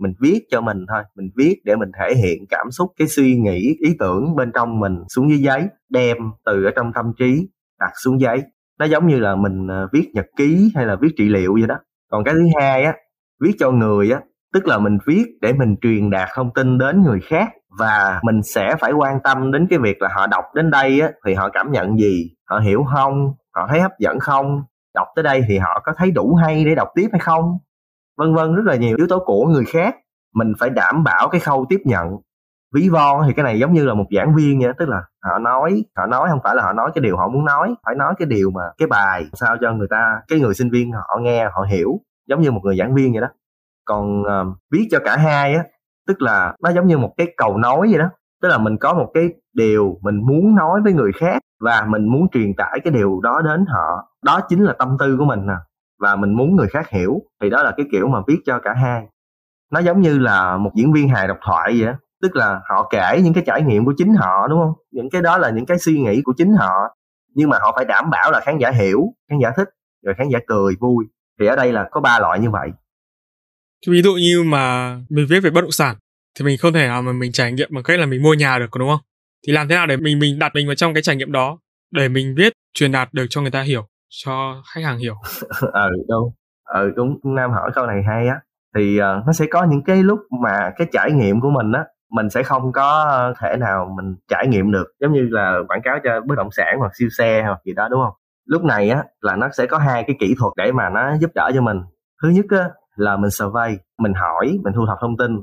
[0.00, 3.36] Mình viết cho mình thôi, mình viết để mình thể hiện cảm xúc, cái suy
[3.36, 7.48] nghĩ, ý tưởng bên trong mình xuống dưới giấy, đem từ ở trong tâm trí
[7.80, 8.42] đặt xuống giấy.
[8.78, 11.66] Nó giống như là mình ờ, viết nhật ký hay là viết trị liệu vậy
[11.68, 11.78] đó.
[12.10, 12.94] Còn cái thứ hai á,
[13.40, 14.20] viết cho người á,
[14.54, 17.48] tức là mình viết để mình truyền đạt thông tin đến người khác
[17.78, 21.08] và mình sẽ phải quan tâm đến cái việc là họ đọc đến đây á,
[21.26, 22.30] thì họ cảm nhận gì?
[22.50, 23.34] Họ hiểu không?
[23.54, 24.62] Họ thấy hấp dẫn không?
[24.94, 27.58] Đọc tới đây thì họ có thấy đủ hay để đọc tiếp hay không?
[28.18, 29.96] Vân vân rất là nhiều yếu tố của người khác
[30.34, 32.06] mình phải đảm bảo cái khâu tiếp nhận.
[32.74, 35.38] Ví von thì cái này giống như là một giảng viên vậy tức là họ
[35.38, 38.14] nói họ nói không phải là họ nói cái điều họ muốn nói phải nói
[38.18, 41.44] cái điều mà cái bài sao cho người ta cái người sinh viên họ nghe
[41.44, 43.28] họ hiểu giống như một người giảng viên vậy đó.
[43.84, 45.64] Còn ờ, uh, viết cho cả hai á
[46.06, 48.08] tức là nó giống như một cái cầu nối vậy đó
[48.42, 52.08] tức là mình có một cái điều mình muốn nói với người khác và mình
[52.08, 55.46] muốn truyền tải cái điều đó đến họ đó chính là tâm tư của mình
[55.46, 55.54] nè
[55.98, 58.74] và mình muốn người khác hiểu, thì đó là cái kiểu mà viết cho cả
[58.74, 59.02] hai.
[59.72, 61.92] Nó giống như là một diễn viên hài độc thoại vậy đó.
[62.22, 64.72] tức là họ kể những cái trải nghiệm của chính họ, đúng không?
[64.90, 66.96] Những cái đó là những cái suy nghĩ của chính họ,
[67.34, 69.68] nhưng mà họ phải đảm bảo là khán giả hiểu, khán giả thích,
[70.04, 71.04] rồi khán giả cười vui.
[71.40, 72.70] Thì ở đây là có ba loại như vậy.
[73.88, 75.96] Ví dụ như mà mình viết về bất động sản,
[76.38, 78.58] thì mình không thể nào mà mình trải nghiệm bằng cách là mình mua nhà
[78.58, 79.00] được, đúng không?
[79.46, 81.58] Thì làm thế nào để mình mình đặt mình vào trong cái trải nghiệm đó,
[81.90, 83.86] để mình viết, truyền đạt được cho người ta hiểu?
[84.08, 85.14] Cho khách hàng hiểu.
[85.72, 86.32] Ờ đúng.
[86.64, 88.40] Ừ, ờ đúng nam hỏi câu này hay á.
[88.76, 91.84] Thì uh, nó sẽ có những cái lúc mà cái trải nghiệm của mình á
[92.10, 94.86] mình sẽ không có thể nào mình trải nghiệm được.
[95.00, 97.88] Giống như là quảng cáo cho bất động sản hoặc siêu xe hoặc gì đó
[97.90, 98.14] đúng không?
[98.46, 101.30] Lúc này á là nó sẽ có hai cái kỹ thuật để mà nó giúp
[101.34, 101.78] đỡ cho mình.
[102.22, 105.36] Thứ nhất á là mình survey mình hỏi mình thu thập thông tin.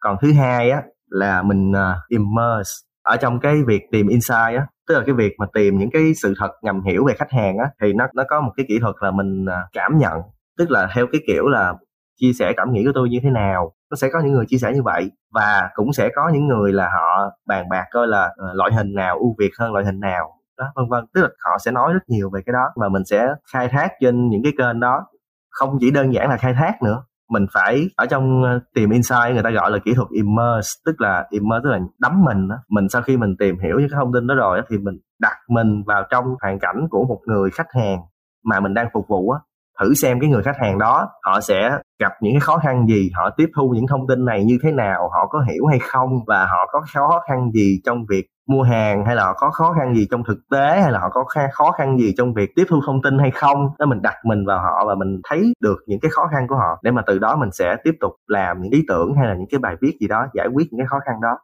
[0.00, 4.66] Còn thứ hai á là mình uh, immerse ở trong cái việc tìm insight á
[4.88, 7.58] tức là cái việc mà tìm những cái sự thật ngầm hiểu về khách hàng
[7.58, 10.12] á thì nó nó có một cái kỹ thuật là mình à, cảm nhận.
[10.58, 11.74] Tức là theo cái kiểu là
[12.20, 14.56] chia sẻ cảm nghĩ của tôi như thế nào nó sẽ có những người chia
[14.58, 15.10] sẻ như vậy.
[15.34, 18.94] Và cũng sẽ có những người là họ bàn bạc coi là uh, loại hình
[18.94, 21.04] nào ưu việt hơn loại hình nào đó vân vân.
[21.14, 23.92] Tức là họ sẽ nói rất nhiều về cái đó và mình sẽ khai thác
[24.00, 25.06] trên những cái kênh đó.
[25.50, 29.32] Không chỉ đơn giản là khai thác nữa mình phải ở trong ờ, tìm insight,
[29.32, 32.88] người ta gọi là kỹ thuật immerse, tức là immerse tức là đắm mình mình
[32.88, 35.82] sau khi mình tìm hiểu những cái thông tin đó rồi thì mình đặt mình
[35.86, 37.98] vào trong hoàn cảnh của một người khách hàng
[38.44, 39.40] mà mình đang phục vụ á.
[39.80, 43.10] Thử xem cái người khách hàng đó, họ sẽ gặp những cái khó khăn gì,
[43.14, 46.10] họ tiếp thu những thông tin này như thế nào, họ có hiểu hay không,
[46.26, 49.72] và họ có khó khăn gì trong việc mua hàng hay là họ có khó
[49.72, 52.64] khăn gì trong thực tế hay là họ có khó khăn gì trong việc tiếp
[52.68, 55.76] thu thông tin hay không đó mình đặt mình vào họ và mình thấy được
[55.86, 58.62] những cái khó khăn của họ để mà từ đó mình sẽ tiếp tục làm
[58.62, 60.86] những ý tưởng hay là những cái bài viết gì đó giải quyết những cái
[60.86, 61.38] khó khăn đó.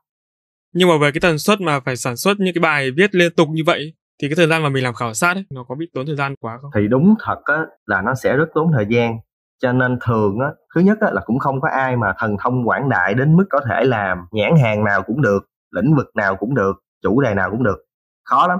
[0.74, 3.32] Nhưng mà về cái tần suất mà phải sản xuất những cái bài viết liên
[3.36, 5.74] tục như vậy thì cái thời gian mà mình làm khảo sát ấy, nó có
[5.74, 6.70] bị tốn thời gian quá không?
[6.74, 9.18] Thì đúng thật á, là nó sẽ rất tốn thời gian.
[9.62, 12.68] Cho nên thường á thứ nhất á, là cũng không có ai mà thần thông
[12.68, 15.40] quảng đại đến mức có thể làm nhãn hàng nào cũng được
[15.74, 17.78] lĩnh vực nào cũng được chủ đề nào cũng được.
[18.24, 18.58] Khó lắm.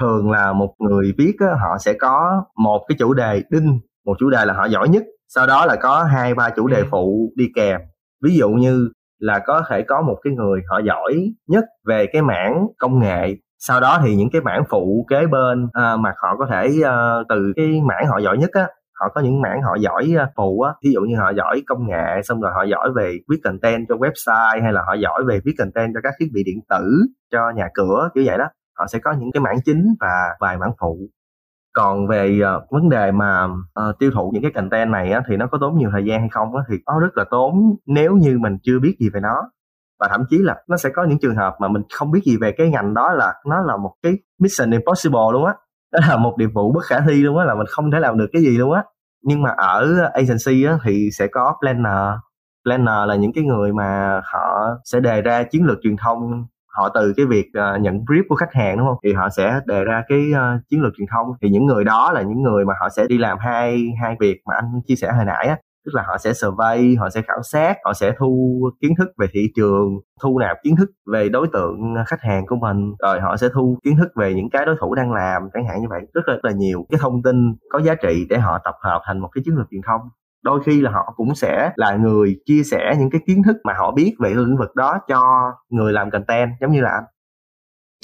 [0.00, 4.14] Thường là một người viết á, họ sẽ có một cái chủ đề đinh một
[4.18, 5.02] chủ đề là họ giỏi nhất.
[5.28, 6.86] Sau đó là có hai ba chủ đề ừ.
[6.90, 7.80] phụ đi kèm.
[8.24, 12.22] Ví dụ như là có thể có một cái người họ giỏi nhất về cái
[12.22, 13.36] mảng công nghệ.
[13.58, 17.16] Sau đó thì những cái mảng phụ kế bên à, mà họ có thể à,
[17.28, 18.68] từ cái mảng họ giỏi nhất á
[19.00, 20.72] họ có những mảng họ giỏi ờ, phụ á.
[20.84, 23.94] Ví dụ như họ giỏi công nghệ xong rồi họ giỏi về viết content cho
[23.94, 26.84] website hay là họ giỏi về viết content cho các thiết bị điện tử
[27.32, 28.44] cho nhà cửa kiểu vậy đó.
[28.78, 30.98] Họ sẽ có những cái mảng chính và vài mảng phụ.
[31.74, 35.36] Còn về uh, vấn đề mà uh, tiêu thụ những cái content này á, thì
[35.36, 37.54] nó có tốn nhiều thời gian hay không á, thì nó rất là tốn
[37.86, 39.50] nếu như mình chưa biết gì về nó.
[40.00, 42.36] Và thậm chí là nó sẽ có những trường hợp mà mình không biết gì
[42.40, 45.54] về cái ngành đó là nó là một cái mission impossible luôn á
[45.92, 48.18] đó là một nhiệm vụ bất khả thi luôn á là mình không thể làm
[48.18, 48.82] được cái gì luôn á.
[49.22, 52.18] Nhưng mà ở agency á, thì sẽ có planner.
[52.64, 56.46] Planner là những cái người mà họ sẽ đề ra chiến lược truyền thông.
[56.76, 58.98] Họ từ cái việc uh, nhận brief của khách hàng đúng không?
[59.04, 61.26] Thì họ sẽ đề ra cái uh, chiến lược truyền thông.
[61.42, 64.40] Thì những người đó là những người mà họ sẽ đi làm hai hai việc
[64.46, 67.42] mà anh chia sẻ hồi nãy á tức là họ sẽ survey họ sẽ khảo
[67.42, 69.88] sát họ sẽ thu kiến thức về thị trường
[70.22, 72.94] thu nạp kiến thức về đối tượng khách hàng của mình.
[72.98, 75.80] Rồi họ sẽ thu kiến thức về những cái đối thủ đang làm chẳng hạn
[75.80, 76.00] như vậy.
[76.14, 77.36] Rất là, rất là nhiều cái thông tin
[77.70, 80.00] có giá trị để họ tập hợp thành một cái chiến lược truyền thông.
[80.42, 83.72] Đôi khi là họ cũng sẽ là người chia sẻ những cái kiến thức mà
[83.78, 85.22] họ biết về lĩnh vực đó cho
[85.70, 87.04] người làm content giống như là anh.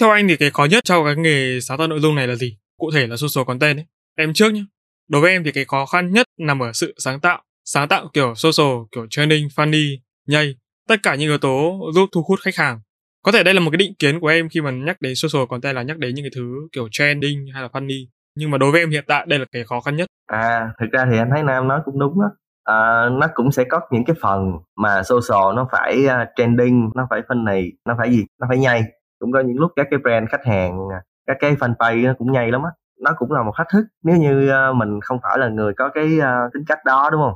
[0.01, 2.35] Theo anh thì cái khó nhất trong cái nghề sáng tạo nội dung này là
[2.35, 2.59] gì?
[2.79, 3.87] Cụ thể là social content ấy.
[4.17, 4.65] Em trước nhé
[5.09, 8.09] đối với em thì cái khó khăn nhất nằm ở sự sáng tạo sáng tạo
[8.13, 10.57] kiểu social, kiểu trending, funny, nhây,
[10.89, 12.81] tất cả những yếu tố giúp thu hút khách hàng.
[13.25, 15.47] Có thể đây là một cái định kiến của em khi mà nhắc đến social
[15.49, 18.05] content là nhắc đến những cái thứ kiểu trending hay là funny.
[18.37, 20.07] Nhưng mà đối với em hiện tại đây là cái khó khăn nhất.
[20.27, 22.29] À, thực ra thì anh thấy Nam nói cũng đúng á.
[22.65, 27.07] À, nó cũng sẽ có những cái phần mà social nó phải uh, trending, nó
[27.11, 28.83] phải funny, nó phải gì, nó phải nhây.
[29.19, 32.33] Cũng có những lúc các cái brand khách hàng, à, các cái fanpage nó cũng
[32.33, 32.71] nhây lắm á.
[33.05, 35.91] Nó cũng là một thách thức nếu như à, mình không phải là người có
[35.95, 37.35] cái uh, tính cách đó đúng không?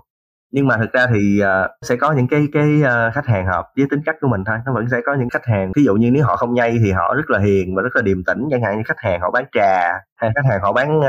[0.53, 3.67] Nhưng mà thực ra thì uh, sẽ có những cái cái uh, khách hàng hợp
[3.77, 4.57] với tính cách của mình thôi.
[4.67, 6.93] Nó vẫn sẽ có những khách hàng ví dụ như nếu họ không nhây thì
[6.93, 8.49] họ rất là hiền và rất là điềm tĩnh.
[8.51, 11.05] Chẳng hạn như khách hàng họ bán trà hay khách hàng họ bán uh,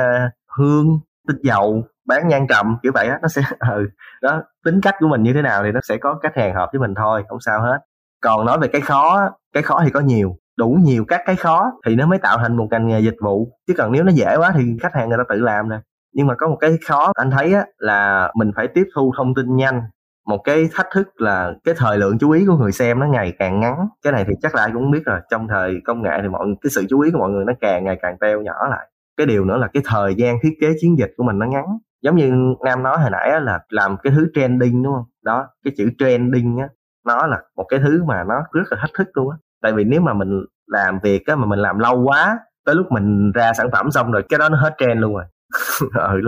[0.58, 3.20] hương tinh dầu bán nhan trầm kiểu vậy á.
[3.22, 3.90] Nó sẽ ừ
[4.22, 6.70] đó tính cách của mình như thế nào thì nó sẽ có khách hàng hợp
[6.74, 7.80] với mình thôi không sao hết.
[8.22, 11.72] Còn nói về cái khó cái khó thì có nhiều đủ nhiều các cái khó
[11.86, 13.48] thì nó mới tạo thành một ngành nghề dịch vụ.
[13.68, 15.76] Chứ còn nếu nó dễ quá thì khách hàng người ta tự làm nè
[16.14, 19.34] nhưng mà có một cái khó anh thấy á, là mình phải tiếp thu thông
[19.36, 19.82] tin nhanh.
[20.28, 23.34] Một cái thách thức là cái thời lượng chú ý của người xem nó ngày
[23.40, 23.76] càng ngắn.
[24.04, 26.48] Cái này thì chắc là ai cũng biết rồi, trong thời công nghệ thì mọi,
[26.62, 28.88] cái sự chú ý của mọi người nó càng ngày càng teo nhỏ lại.
[29.18, 31.66] Cái điều nữa là cái thời gian thiết kế chiến dịch của mình nó ngắn.
[32.02, 35.06] Giống như nam nói hồi nãy là làm cái thứ trending, đúng không?
[35.24, 36.68] Đó, cái chữ trending á,
[37.06, 39.38] nó là một cái thứ mà nó rất là thách thức luôn á.
[39.62, 42.92] Tại vì nếu mà mình làm việc á, mà mình làm lâu quá, tới lúc
[42.92, 45.24] mình ra sản phẩm xong rồi, cái đó nó hết trend luôn rồi.
[45.94, 46.22] ừ,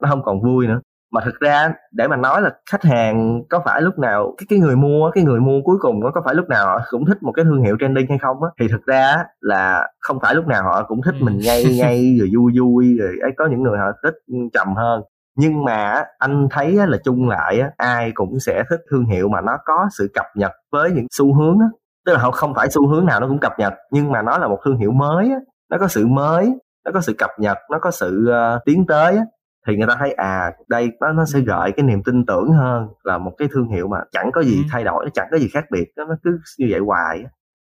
[0.00, 0.80] nó không còn vui nữa.
[1.12, 4.58] Mà thực ra để mà nói là khách hàng có phải lúc nào cái cái
[4.58, 7.32] người mua cái người mua cuối cùng có phải lúc nào họ cũng thích một
[7.32, 10.62] cái thương hiệu trending hay không á thì thực ra là không phải lúc nào
[10.62, 13.86] họ cũng thích mình ngay ngay rồi vui vui rồi ấy có những người họ
[14.02, 14.14] thích
[14.52, 15.02] trầm hơn.
[15.36, 19.52] Nhưng mà anh thấy là chung lại ai cũng sẽ thích thương hiệu mà nó
[19.64, 21.58] có sự cập nhật với những xu hướng
[22.06, 24.38] tức là họ không phải xu hướng nào nó cũng cập nhật nhưng mà nó
[24.38, 25.38] là một thương hiệu mới á,
[25.70, 29.16] nó có sự mới nó có sự cập nhật nó có sự uh, tiến tới
[29.16, 29.22] á,
[29.66, 32.88] thì người ta thấy à đây nó nó sẽ gợi cái niềm tin tưởng hơn
[33.04, 34.62] là một cái thương hiệu mà chẳng có gì ừ.
[34.72, 37.30] thay đổi nó chẳng có gì khác biệt nó cứ như vậy hoài á.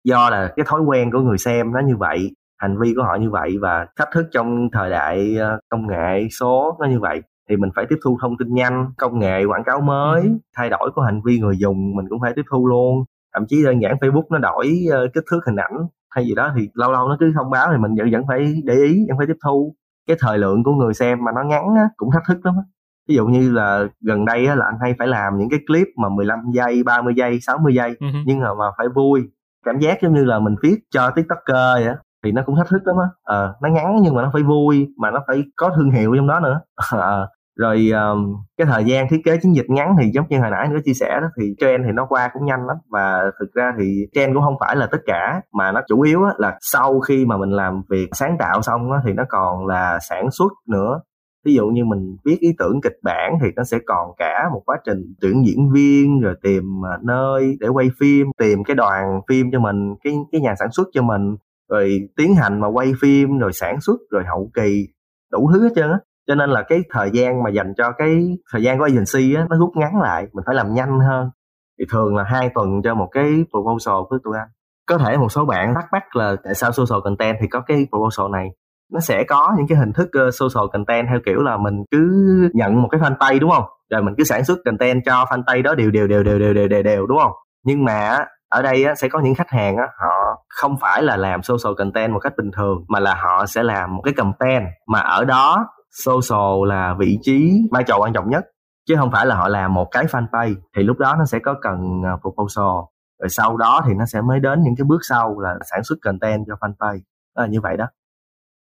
[0.04, 3.16] do là cái thói quen của người xem nó như vậy hành vi của họ
[3.20, 7.22] như vậy và thách thức trong thời đại ờ, công nghệ số nó như vậy
[7.50, 10.28] thì mình phải tiếp thu thông tin nhanh công nghệ quảng cáo mới ừ.
[10.56, 13.64] thay đổi của hành vi người dùng mình cũng phải tiếp thu luôn thậm chí
[13.64, 15.72] đơn giản facebook nó đổi uh, kích thước hình ảnh
[16.14, 18.62] hay gì đó thì lâu lâu nó cứ thông báo thì mình vẫn vẫn phải
[18.64, 19.74] để ý vẫn phải tiếp thu
[20.06, 22.62] cái thời lượng của người xem mà nó ngắn á, cũng thách thức lắm á.
[23.08, 25.86] Ví dụ như là gần đây á, là anh hay phải làm những cái clip
[25.96, 28.22] mà 15 giây 30 giây 60 giây uh-huh.
[28.26, 29.22] nhưng mà, mà phải vui.
[29.64, 32.68] Cảm giác giống như là mình viết cho tiktoker vậy á thì nó cũng thách
[32.68, 33.08] thức lắm á.
[33.22, 36.26] Ờ nó ngắn nhưng mà nó phải vui mà nó phải có thương hiệu trong
[36.26, 36.60] đó nữa.
[36.90, 40.50] Ờ rồi um, cái thời gian thiết kế chiến dịch ngắn thì giống như hồi
[40.50, 42.76] nãy nữa chia sẻ đó thì trend thì nó qua cũng nhanh lắm.
[42.90, 46.20] Và thực ra thì trend cũng không phải là tất cả mà nó chủ yếu
[46.38, 49.98] là sau khi mà mình làm việc sáng tạo xong á, thì nó còn là
[50.08, 51.00] sản xuất nữa.
[51.44, 54.62] Ví dụ như mình viết ý tưởng kịch bản thì nó sẽ còn cả một
[54.66, 59.20] quá trình tuyển diễn viên rồi tìm ờ, nơi để quay phim tìm cái đoàn
[59.28, 61.36] phim cho mình cái cái nhà sản xuất cho mình
[61.70, 64.88] rồi tiến hành mà quay phim rồi sản xuất rồi hậu kỳ
[65.32, 68.38] đủ thứ hết trơn á cho nên là cái thời gian mà dành cho cái
[68.52, 71.30] thời gian của agency á nó rút ngắn lại mình phải làm nhanh hơn.
[71.78, 74.48] Thì thường là hai tuần cho một cái proposal với tụi anh.
[74.86, 77.86] Có thể một số bạn thắc mắc là tại sao social content thì có cái
[77.90, 78.48] proposal này?
[78.92, 82.10] Nó sẽ có những cái hình thức ờ, social content theo kiểu là mình cứ
[82.54, 83.64] nhận một cái fanpage đúng không?
[83.90, 86.68] Rồi mình cứ sản xuất content cho fanpage đó đều đều đều đều đều đều
[86.68, 87.32] đều, đều đúng không?
[87.64, 91.16] Nhưng mà ở đây á, sẽ có những khách hàng á, họ không phải là
[91.16, 94.62] làm social content một cách bình thường mà là họ sẽ làm một cái campaign.
[94.86, 95.66] Mà ở đó
[96.04, 98.44] social là vị trí vai trò quan trọng nhất
[98.88, 101.54] chứ không phải là họ làm một cái fanpage thì lúc đó nó sẽ có
[101.62, 102.84] cần à, proposal.
[103.20, 105.96] Rồi sau đó thì nó sẽ mới đến những cái bước sau là sản xuất
[106.02, 107.00] content cho fanpage.
[107.36, 107.86] Đó là như vậy đó.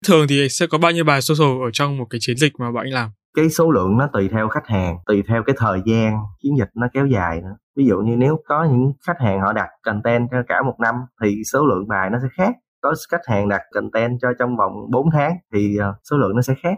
[0.08, 2.72] Thường thì sẽ có bao nhiêu bài social ở trong một cái chiến dịch mà
[2.72, 3.10] bạn làm?
[3.36, 6.70] Cái số lượng nó tùy theo khách hàng tùy theo cái thời gian chiến dịch
[6.76, 7.56] nó kéo dài nữa.
[7.78, 10.96] Ví dụ như nếu có những khách hàng họ đặt content cho cả một năm
[11.24, 12.56] thì số lượng bài nó sẽ khác.
[12.82, 16.42] Có khách hàng đặt content cho trong vòng 4 tháng thì à, số lượng nó
[16.42, 16.78] sẽ khác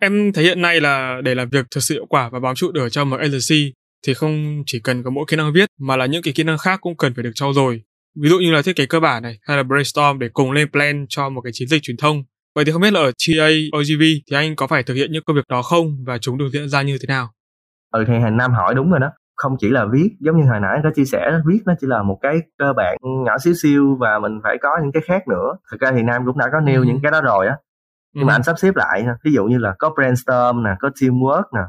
[0.00, 2.72] Em thấy hiện nay là để làm việc thực sự hiệu quả và bám trụ
[2.72, 3.72] được trong một agency
[4.06, 6.58] thì không chỉ cần có mỗi kỹ năng viết mà là những cái kỹ năng
[6.58, 7.82] khác cũng cần phải được trau dồi.
[8.22, 10.70] Ví dụ như là thiết kế cơ bản này hay là brainstorm để cùng lên
[10.72, 12.22] plan cho một cái chiến dịch truyền thông.
[12.54, 15.22] Vậy thì không biết là ở TA OGV thì anh có phải thực hiện những
[15.26, 17.30] công việc đó không và chúng được diễn ra như thế nào?
[17.92, 19.10] Ừ thì Hành Nam hỏi đúng rồi đó.
[19.36, 22.02] Không chỉ là viết giống như hồi nãy có chia sẻ viết nó chỉ là
[22.02, 25.56] một cái cơ bản nhỏ xíu xíu và mình phải có những cái khác nữa.
[25.70, 26.86] Thực ra thì Nam cũng đã có nêu ừ.
[26.86, 27.56] những cái đó rồi á
[28.14, 31.42] nhưng mà anh sắp xếp lại ví dụ như là có brainstorm nè có teamwork
[31.54, 31.62] nè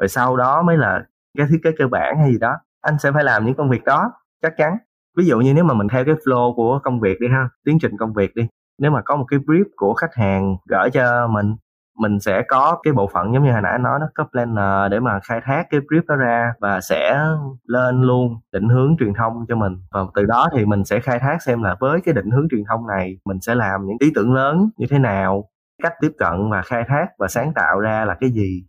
[0.00, 1.04] rồi sau đó mới là
[1.38, 3.84] cái thiết kế cơ bản hay gì đó anh sẽ phải làm những công việc
[3.84, 4.76] đó chắc chắn.
[5.16, 7.78] Ví dụ như nếu mà mình theo cái flow của công việc đi ha tiến
[7.82, 11.26] trình công việc đi nếu mà có một cái brief của khách hàng gửi cho
[11.26, 11.56] mình
[11.98, 15.00] mình sẽ có cái bộ phận giống như hồi nãy nói nó có planner để
[15.00, 17.18] mà khai thác cái brief đó ra và sẽ
[17.66, 19.76] lên luôn định hướng truyền thông cho mình.
[19.90, 22.64] Và từ đó thì mình sẽ khai thác xem là với cái định hướng truyền
[22.68, 25.44] thông này mình sẽ làm những ý tưởng lớn như thế nào
[25.82, 28.64] cách tiếp cận và khai thác và sáng tạo ra là cái gì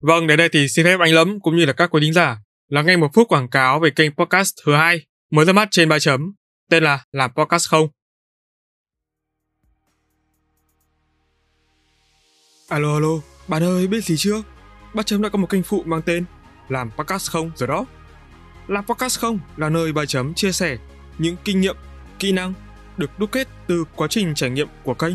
[0.00, 2.36] Vâng, đến đây thì xin phép anh Lẫm cũng như là các quý thính giả
[2.68, 5.88] là nghe một phút quảng cáo về kênh podcast thứ hai mới ra mắt trên
[5.88, 6.32] ba chấm
[6.70, 7.88] tên là làm podcast không.
[12.68, 13.08] Alo alo,
[13.48, 14.42] bạn ơi biết gì chưa?
[14.94, 16.24] Ba chấm đã có một kênh phụ mang tên
[16.68, 17.84] làm podcast không rồi đó.
[18.68, 20.76] Làm podcast không là nơi ba chấm chia sẻ
[21.18, 21.76] những kinh nghiệm,
[22.18, 22.52] kỹ năng
[22.96, 25.14] được đúc kết từ quá trình trải nghiệm của kênh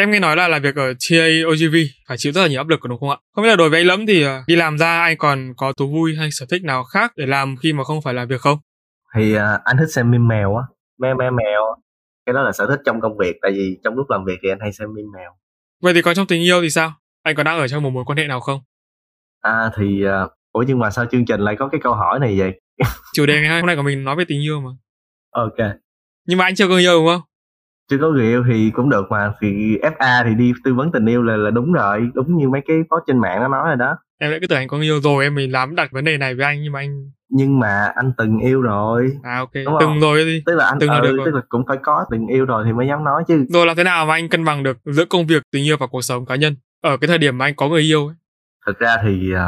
[0.00, 1.76] Em nghe nói là làm việc ở TA OGV
[2.08, 3.16] phải chịu rất là nhiều áp lực đúng không ạ?
[3.34, 5.72] Không biết là đối với anh Lẫm thì ờ, đi làm ra anh còn có
[5.72, 8.40] thú vui hay sở thích nào khác để làm khi mà không phải làm việc
[8.40, 8.58] không?
[9.16, 10.64] Thì uh, anh thích xem meme mèo á,
[10.98, 11.62] meme meme mèo.
[12.26, 14.48] Cái đó là sở thích trong công việc tại vì trong lúc làm việc thì
[14.48, 15.30] anh hay xem meme mèo.
[15.82, 16.92] Vậy thì còn trong tình yêu thì sao?
[17.22, 18.60] Anh còn đang ở trong một mối quan hệ nào không?
[19.40, 22.38] À thì uh, ủa nhưng mà sao chương trình lại có cái câu hỏi này
[22.38, 22.60] vậy?
[23.14, 24.70] Chủ đề ngày hôm nay của mình nói về tình yêu mà.
[25.30, 25.70] Ok.
[26.26, 27.22] Nhưng mà anh chưa có người yêu đúng không?
[27.90, 29.32] Chưa có người yêu thì cũng được mà.
[29.40, 32.10] Thì FA thì đi tư vấn tình yêu là là đúng rồi.
[32.14, 33.96] Đúng như mấy cái post trên mạng nó nói rồi đó.
[34.20, 36.16] Em lại cứ tưởng anh có người yêu rồi em mình làm đặt vấn đề
[36.16, 39.10] này với anh nhưng mà anh nhưng mà anh từng yêu rồi.
[39.22, 39.50] À ok.
[39.54, 40.00] Đúng từng không?
[40.00, 40.42] rồi đi.
[40.46, 42.72] Tức là anh từng ừ, được tức là cũng phải có từng yêu rồi thì
[42.72, 43.44] mới dám nói chứ.
[43.48, 45.86] Rồi làm thế nào mà anh cân bằng được giữa công việc tình yêu và
[45.86, 46.56] cuộc sống cá nhân?
[46.82, 48.14] Ở cái thời điểm mà anh có người yêu ấy.
[48.66, 49.38] Thực ra thì uh,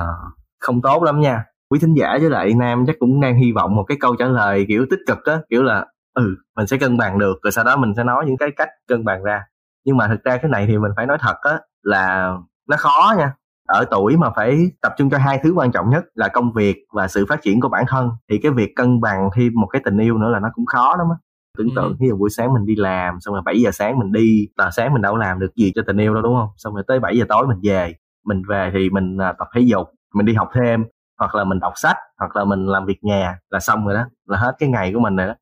[0.60, 1.44] không tốt lắm nha.
[1.70, 4.26] Quý thính giả với lại nam chắc cũng đang hy vọng một cái câu trả
[4.26, 7.64] lời kiểu tích cực á kiểu là ừ mình sẽ cân bằng được rồi sau
[7.64, 9.44] đó mình sẽ nói những cái cách cân bằng ra.
[9.84, 12.32] Nhưng mà thực ra cái này thì mình phải nói thật á là
[12.68, 13.34] nó khó nha.
[13.68, 16.76] Ở tuổi mà phải tập trung cho hai thứ quan trọng nhất là công việc
[16.92, 19.82] và sự phát triển của bản thân thì cái việc cân bằng thêm một cái
[19.84, 21.16] tình yêu nữa là nó cũng khó lắm á.
[21.58, 21.72] Tưởng ừ.
[21.76, 24.48] tượng ví dụ buổi sáng mình đi làm xong rồi 7 giờ sáng mình đi
[24.56, 26.48] là sáng mình đâu làm được gì cho tình yêu đâu đúng không?
[26.56, 27.94] Xong rồi tới 7 giờ tối mình về
[28.24, 30.84] mình về thì mình à, tập thể dục mình đi học thêm
[31.18, 34.04] hoặc là mình đọc sách hoặc là mình làm việc nhà là xong rồi đó
[34.26, 35.34] là hết cái ngày của mình rồi đó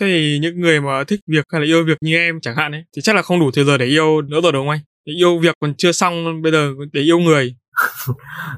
[0.00, 2.72] thế thì những người mà thích việc hay là yêu việc như em chẳng hạn
[2.72, 4.80] ấy thì chắc là không đủ thời giờ để yêu nữa rồi đúng không anh?
[5.06, 7.56] Để yêu việc còn chưa xong bây giờ để yêu người.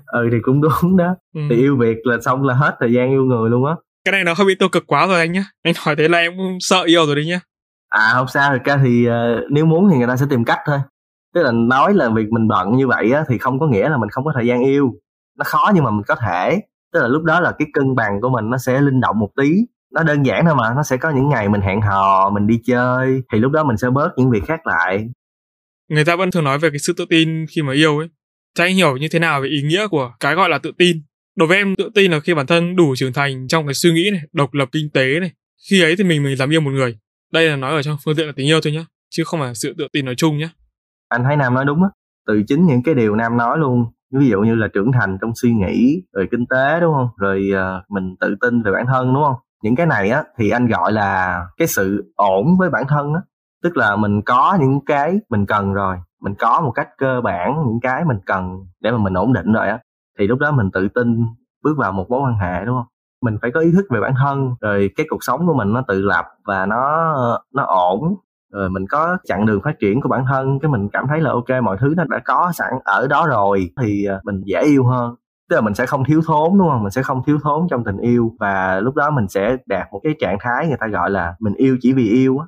[0.07, 1.16] Ừ thì cũng đúng đó.
[1.35, 1.40] Ừ.
[1.51, 3.75] thì yêu việc là xong là hết thời gian yêu người luôn á.
[4.05, 5.44] Cái này nó hơi bị tiêu cực quá rồi anh nhá.
[5.62, 7.40] Anh hỏi thế là em cũng sợ yêu rồi đấy nhá.
[7.88, 10.59] À không sao thực ra thì uh, nếu muốn thì người ta sẽ tìm cách
[10.66, 10.79] thôi.
[11.35, 13.96] Tức là nói là việc mình bận như vậy á thì không có nghĩa là
[13.96, 14.94] mình không có thời gian yêu.
[15.38, 16.61] Nó khó nhưng mà mình có thể.
[16.92, 19.31] Tức là lúc đó là cái cân bằng của mình nó sẽ linh động một
[19.37, 19.51] tí
[19.94, 22.61] nó đơn giản thôi mà nó sẽ có những ngày mình hẹn hò mình đi
[22.66, 25.09] chơi thì lúc đó mình sẽ bớt những việc khác lại.
[25.88, 28.09] Người ta vẫn thường nói về cái sự tự tin khi mà yêu ấy.
[28.55, 30.96] Cho anh hiểu như thế nào về ý nghĩa của cái gọi là tự tin.
[31.37, 33.92] Đối với em tự tin là khi bản thân đủ trưởng thành trong cái suy
[33.92, 35.33] nghĩ này độc lập kinh tế này.
[35.70, 36.99] Khi ấy thì mình mình dám yêu một người.
[37.33, 39.55] Đây là nói ở trong phương diện là tình yêu thôi nhá chứ không phải
[39.55, 40.51] sự tự tin nói chung nhá.
[41.09, 41.88] Anh thấy nam nói đúng á.
[42.27, 43.85] Từ chính những cái điều nam nói luôn.
[44.18, 47.09] Ví dụ như là trưởng thành trong suy nghĩ rồi kinh tế đúng không?
[47.16, 50.51] Rồi uh, mình tự tin về bản thân đúng không những cái này á, thì
[50.51, 53.21] anh gọi là cái sự ổn với bản thân á.
[53.62, 57.64] Tức là mình có những cái mình cần rồi, mình có một cách cơ bản
[57.66, 59.79] những cái mình cần để mà mình ổn định rồi á,
[60.19, 61.27] thì lúc đó mình tự tin
[61.64, 62.87] bước vào một mối quan hệ, đúng không?
[63.23, 65.83] Mình phải có ý thức về bản thân, rồi cái cuộc sống của mình nó
[65.88, 67.14] tự lập và nó
[67.55, 68.14] nó ổn.
[68.53, 71.31] Rồi mình có chặng đường phát triển của bản thân, cái mình cảm thấy là
[71.31, 74.87] ok, mọi thứ nó đã có sẵn ở đó rồi, thì à, mình dễ yêu
[74.87, 75.14] hơn
[75.49, 76.83] tức là mình sẽ không thiếu thốn đúng không?
[76.83, 78.33] Mình sẽ không thiếu thốn trong tình yêu.
[78.41, 81.55] Và lúc đó mình sẽ đạt một cái trạng thái người ta gọi là mình
[81.55, 82.47] yêu chỉ vì yêu á.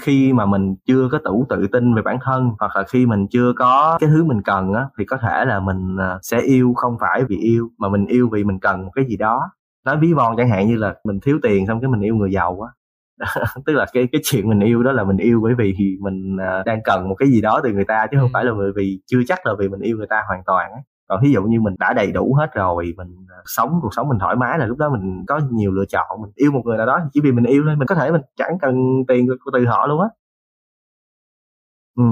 [0.00, 3.26] Khi mà mình chưa có đủ tự tin về bản thân hoặc là khi mình
[3.30, 6.74] chưa có cái thứ mình cần á thì có thể là mình à, sẽ yêu
[6.76, 9.50] không phải vì yêu mà mình yêu vì mình cần một cái gì đó.
[9.86, 12.32] Nói ví von chẳng hạn như là mình thiếu tiền xong cái mình yêu người
[12.32, 12.70] giàu á.
[13.66, 16.62] Tức là cái cái chuyện mình yêu đó là mình yêu bởi vì mình à,
[16.66, 18.32] đang cần một cái gì đó từ người ta chứ không ừ.
[18.32, 20.82] phải là bởi vì chưa chắc là vì mình yêu người ta hoàn toàn ấy
[21.08, 24.08] còn ví dụ như mình đã đầy đủ hết rồi mình à, sống cuộc sống
[24.08, 26.76] mình thoải mái là lúc đó mình có nhiều lựa chọn mình yêu một người
[26.76, 28.74] nào đó chỉ vì mình yêu thôi mình có thể mình chẳng cần
[29.08, 30.08] tiền của từ họ luôn á.
[31.96, 32.04] Ừ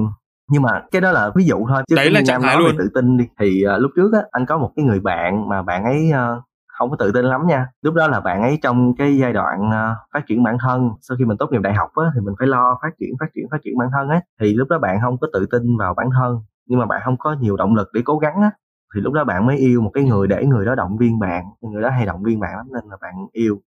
[0.50, 2.70] nhưng mà cái đó là ví dụ thôi chứ đấy là trạng thái luôn.
[2.78, 5.62] tự tin đi thì uh, lúc trước á anh có một cái người bạn mà
[5.62, 7.66] bạn ấy uh, không có tự tin lắm nha.
[7.82, 11.16] Lúc đó là bạn ấy trong cái giai đoạn uh, phát triển bản thân sau
[11.18, 13.44] khi mình tốt nghiệp đại học á thì mình phải lo phát triển phát triển
[13.50, 14.20] phát triển bản thân ấy.
[14.40, 17.16] Thì lúc đó bạn không có tự tin vào bản thân nhưng mà bạn không
[17.18, 18.50] có nhiều động lực để cố gắng á
[18.94, 21.44] thì lúc đó bạn mới yêu một cái người để người đó động viên bạn
[21.60, 23.60] người đó hay động viên bạn lắm nên là bạn yêu.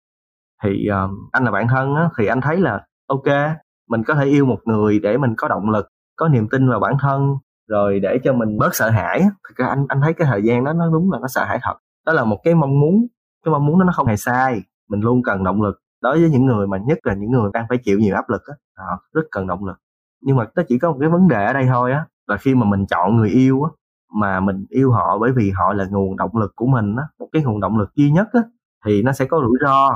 [0.64, 3.56] Thì um, anh là bạn thân á thì anh thấy là ok
[3.90, 6.80] mình có thể yêu một người để mình có động lực có niềm tin vào
[6.80, 7.36] bản thân
[7.68, 10.64] rồi để cho mình bớt sợ hãi thực ra anh anh thấy cái thời gian
[10.64, 11.76] đó nó đúng là nó sợ hãi thật.
[12.06, 13.08] Đó là một cái mong muốn
[13.46, 15.82] cái mong muốn đó nó không hề sai mình luôn cần động lực.
[16.02, 18.42] Đối với những người mà nhất là những người đang phải chịu nhiều áp lực
[18.46, 19.78] á họ rất cần động lực.
[20.22, 22.56] Nhưng mà nó chỉ có một cái vấn đề ở đây thôi á là khi
[22.56, 23.70] mà mình chọn người yêu á
[24.16, 27.28] mà mình yêu họ bởi vì họ là nguồn động lực của mình á một
[27.32, 28.42] cái nguồn động lực duy nhất á
[28.86, 29.90] thì nó sẽ có rủi ro.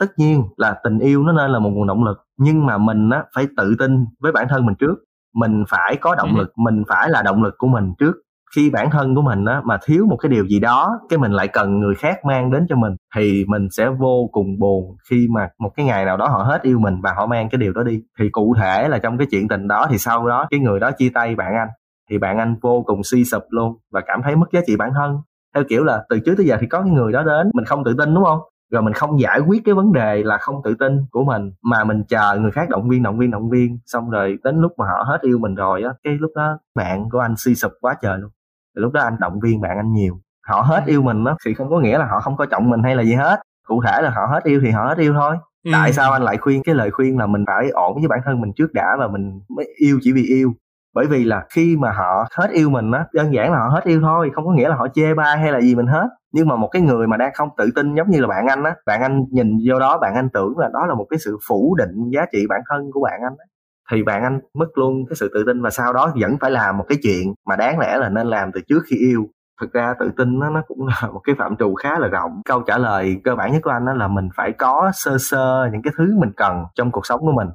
[0.00, 3.10] Tất nhiên là tình yêu nó nên là một nguồn động lực nhưng mà mình
[3.10, 4.94] á phải tự tin với bản thân mình trước.
[5.34, 6.38] Mình phải có động ừ.
[6.38, 8.16] lực mình phải là động lực của mình trước.
[8.56, 11.32] Khi bản thân của mình á mà thiếu một cái điều gì đó cái mình
[11.32, 15.28] lại cần người khác mang đến cho mình thì mình sẽ vô cùng buồn khi
[15.30, 17.72] mà một cái ngày nào đó họ hết yêu mình và họ mang cái điều
[17.72, 18.02] đó đi.
[18.18, 20.90] Thì cụ thể là trong cái chuyện tình đó thì sau đó cái người đó
[20.90, 21.68] chia tay bạn anh
[22.10, 24.90] thì bạn anh vô cùng suy sụp luôn và cảm thấy mất giá trị bản
[24.94, 25.20] thân.
[25.54, 27.84] Theo kiểu là từ trước tới giờ thì có cái người đó đến mình không
[27.84, 28.40] tự tin đúng không?
[28.70, 31.84] Rồi mình không giải quyết cái vấn đề là không tự tin của mình mà
[31.84, 34.86] mình chờ người khác động viên động viên động viên xong rồi đến lúc mà
[34.86, 37.94] họ hết yêu mình rồi á cái lúc đó bạn của anh suy sụp quá
[38.02, 38.30] trời luôn.
[38.76, 40.20] Thì lúc đó anh động viên bạn anh nhiều.
[40.48, 42.82] Họ hết yêu mình á thì không có nghĩa là họ không có trọng mình
[42.82, 43.40] hay là gì hết.
[43.66, 45.36] Cụ thể là họ hết yêu thì họ hết yêu thôi.
[45.64, 45.70] Ừ.
[45.72, 48.40] tại sao anh lại khuyên cái lời khuyên là mình phải ổn với bản thân
[48.40, 50.52] mình trước đã và mình mới yêu chỉ vì yêu
[50.98, 53.84] bởi vì là khi mà họ hết yêu mình á, đơn giản là họ hết
[53.84, 56.08] yêu thôi, không có nghĩa là họ chê bai hay là gì mình hết.
[56.32, 58.64] Nhưng mà một cái người mà đang không tự tin giống như là bạn anh
[58.64, 61.38] á, bạn anh nhìn vô đó, bạn anh tưởng là đó là một cái sự
[61.48, 63.44] phủ định giá trị bản thân của bạn anh á,
[63.92, 66.78] thì bạn anh mất luôn cái sự tự tin và sau đó vẫn phải làm
[66.78, 69.26] một cái chuyện mà đáng lẽ là nên làm từ trước khi yêu.
[69.60, 72.42] Thực ra tự tin nó nó cũng là một cái phạm trù khá là rộng.
[72.44, 75.68] Câu trả lời cơ bản nhất của anh đó là mình phải có sơ sơ
[75.72, 77.48] những cái thứ mình cần trong cuộc sống của mình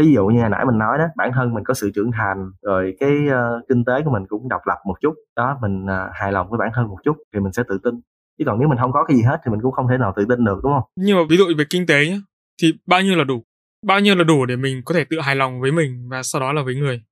[0.00, 2.50] ví dụ như hồi nãy mình nói đó bản thân mình có sự trưởng thành
[2.62, 6.10] rồi cái uh, kinh tế của mình cũng độc lập một chút đó mình uh,
[6.12, 7.94] hài lòng với bản thân một chút thì mình sẽ tự tin.
[8.38, 10.12] Chứ còn nếu mình không có cái gì hết thì mình cũng không thể nào
[10.16, 10.82] tự tin được đúng không?
[10.96, 12.20] Nhưng mà ví dụ về kinh tế nhé
[12.62, 13.42] thì bao nhiêu là đủ?
[13.86, 16.40] Bao nhiêu là đủ để mình có thể tự hài lòng với mình và sau
[16.40, 17.02] đó là với người?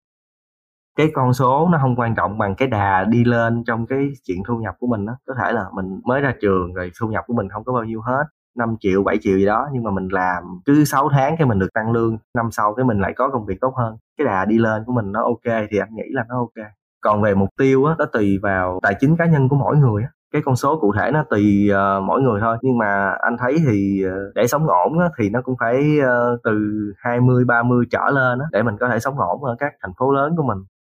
[0.97, 4.39] Cái con số nó không quan trọng bằng cái đà đi lên trong cái chuyện
[4.49, 7.25] thu nhập của mình đó có thể là mình mới ra trường rồi thu nhập
[7.27, 8.25] của mình không có bao nhiêu hết
[8.59, 11.59] 5 triệu 7 triệu gì đó nhưng mà mình làm cứ 6 tháng cái mình
[11.59, 13.97] được tăng lương năm sau cái mình lại có công việc tốt hơn.
[14.19, 16.67] Cái đà đi lên của mình nó ok thì anh nghĩ là nó ok.
[17.01, 20.03] Còn về mục tiêu á nó tùy vào tài chính cá nhân của mỗi người
[20.03, 20.09] á.
[20.33, 22.57] Cái con số cụ thể nó tùy uh, mỗi người thôi.
[22.63, 26.41] Nhưng mà anh thấy thì uh, để sống ổn á, thì nó cũng phải uh,
[26.45, 26.59] từ
[26.99, 30.13] 20 30 trở lên á, để mình có thể sống ổn ở các thành phố
[30.13, 30.59] lớn của mình.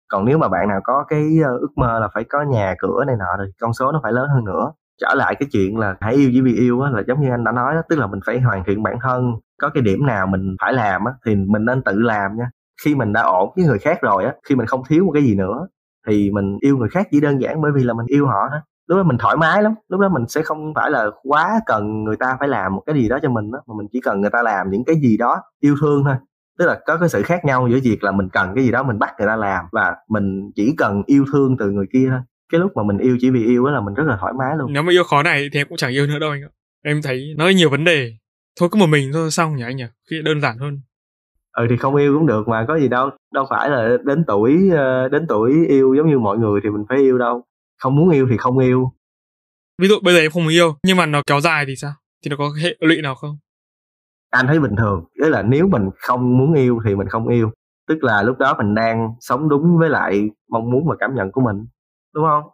[0.09, 3.17] Còn nếu mà bạn nào có cái ước mơ là phải có nhà cửa này
[3.19, 6.15] nọ thì con số nó phải lớn hơn nữa trở lại cái chuyện là hãy
[6.15, 8.21] yêu chỉ vì yêu á là giống như anh đã nói đó tức là mình
[8.27, 11.65] phải hoàn thiện bản thân có cái điểm nào mình phải làm á thì mình
[11.65, 12.51] nên tự làm nha.
[12.85, 15.23] Khi mình đã ổn với người khác rồi á khi mình không thiếu một cái
[15.23, 15.69] gì nữa
[16.07, 18.61] thì mình yêu người khác chỉ đơn giản bởi vì là mình yêu họ thôi.
[18.89, 22.05] Lúc đó mình thoải mái lắm lúc đó mình sẽ không phải là quá cần
[22.05, 24.21] người ta phải làm một cái gì đó cho mình đó, mà mình chỉ cần
[24.21, 26.15] người ta làm những cái gì đó yêu thương thôi.
[26.59, 28.83] Tức là có cái sự khác nhau giữa việc là mình cần cái gì đó
[28.83, 32.21] mình bắt người ta làm và mình chỉ cần yêu thương từ người kia thôi
[32.53, 34.57] cái lúc mà mình yêu chỉ vì yêu đó là mình rất là thoải mái
[34.59, 34.73] luôn.
[34.73, 36.51] Nếu mà yêu khó này thì em cũng chẳng yêu nữa đâu anh ạ.
[36.85, 38.13] Em thấy nó nhiều vấn đề.
[38.61, 39.85] Thôi cứ một mình thôi xong nhỉ anh nhỉ?
[40.11, 40.81] Khi đơn giản hơn.
[41.53, 43.11] Ừ thì không yêu cũng được mà có gì đâu.
[43.35, 46.85] Đâu phải là đến tuổi ờ, đến tuổi yêu giống như mọi người thì mình
[46.89, 47.45] phải yêu đâu.
[47.79, 48.93] Không muốn yêu thì không yêu.
[49.83, 51.93] Ví dụ bây giờ em không muốn yêu nhưng mà nó kéo dài thì sao?
[52.25, 53.39] Thì nó có hệ lụy nào không?
[54.31, 55.05] Anh thấy bình thường.
[55.23, 57.51] Tức là nếu mình không muốn yêu thì mình không yêu.
[57.89, 61.33] Tức là lúc đó mình đang sống đúng với lại mong muốn và cảm nhận
[61.33, 61.67] của mình
[62.15, 62.51] đúng không?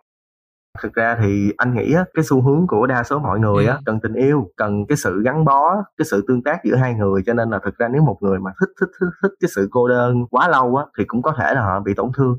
[0.83, 3.75] Thực ra thì anh nghĩ á cái xu hướng của đa số mọi người á
[3.75, 3.81] ừ.
[3.87, 7.23] cần tình yêu cần cái sự gắn bó cái sự tương tác giữa hai người.
[7.27, 9.69] Cho nên là thực ra nếu một người mà thích thích thích thích cái sự
[9.71, 12.39] cô đơn quá lâu á thì cũng có thể là họ bị tổn thương.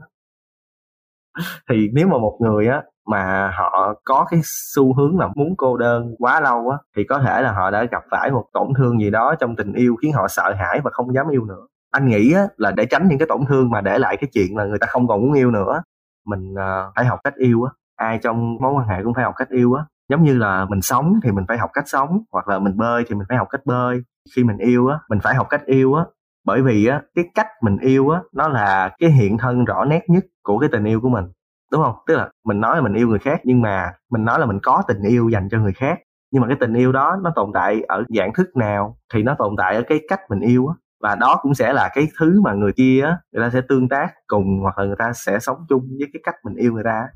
[1.70, 5.78] Thì nếu mà một người á mà họ có cái xu hướng là muốn cô
[5.78, 9.02] đơn quá lâu á thì có thể là họ đã gặp phải một tổn thương
[9.02, 11.68] gì đó trong tình yêu khiến họ sợ hãi và không dám yêu nữa.
[11.92, 14.58] Anh nghĩ á, là để tránh những cái tổn thương mà để lại cái chuyện
[14.58, 15.82] là người ta không còn muốn yêu nữa
[16.26, 17.72] mình uh, phải học cách yêu á.
[17.96, 19.84] Ai trong mối quan hệ cũng phải học cách yêu á.
[20.10, 23.04] Giống như là mình sống thì mình phải học cách sống hoặc là mình bơi
[23.08, 24.04] thì mình phải học cách bơi.
[24.36, 26.04] Khi mình yêu á mình phải học cách yêu á.
[26.46, 30.04] Bởi vì á cái cách mình yêu á nó là cái hiện thân rõ nét
[30.08, 31.26] nhất của cái tình yêu của mình
[31.72, 31.96] đúng không?
[32.08, 34.60] Tức là mình nói là mình yêu người khác nhưng mà mình nói là mình
[34.64, 36.00] có tình yêu dành cho người khác.
[36.32, 39.36] Nhưng mà cái tình yêu đó nó tồn tại ở dạng thức nào thì nó
[39.40, 40.74] tồn tại ở cái cách mình yêu á
[41.06, 43.90] và đó cũng sẽ là cái thứ mà người kia á, người ta sẽ tương
[43.90, 46.84] tác cùng hoặc là người ta sẽ sống chung với cái cách mình yêu người
[46.84, 47.08] ta.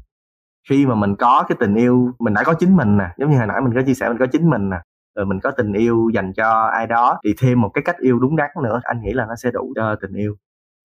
[0.70, 3.38] Khi mà mình có cái tình yêu, mình đã có chính mình nè, giống như
[3.38, 4.78] hồi nãy mình có chia sẻ mình có chính mình nè,
[5.16, 8.20] rồi mình có tình yêu dành cho ai đó, thì thêm một cái cách yêu
[8.20, 10.36] đúng đắn nữa, anh nghĩ là nó sẽ đủ cho tình yêu.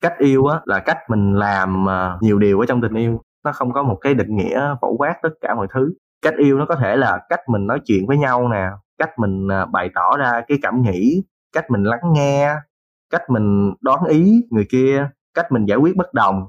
[0.00, 3.20] Cách yêu á, là cách mình làm à, nhiều điều ở trong tình yêu.
[3.44, 5.94] Nó không có một cái định nghĩa phổ quát tất cả mọi thứ.
[6.22, 9.48] Cách yêu nó có thể là cách mình nói chuyện với nhau nè, cách mình
[9.52, 12.54] à, bày tỏ ra cái cảm nghĩ, cách mình lắng nghe
[13.10, 16.46] cách mình đoán ý người kia cách mình giải quyết bất đồng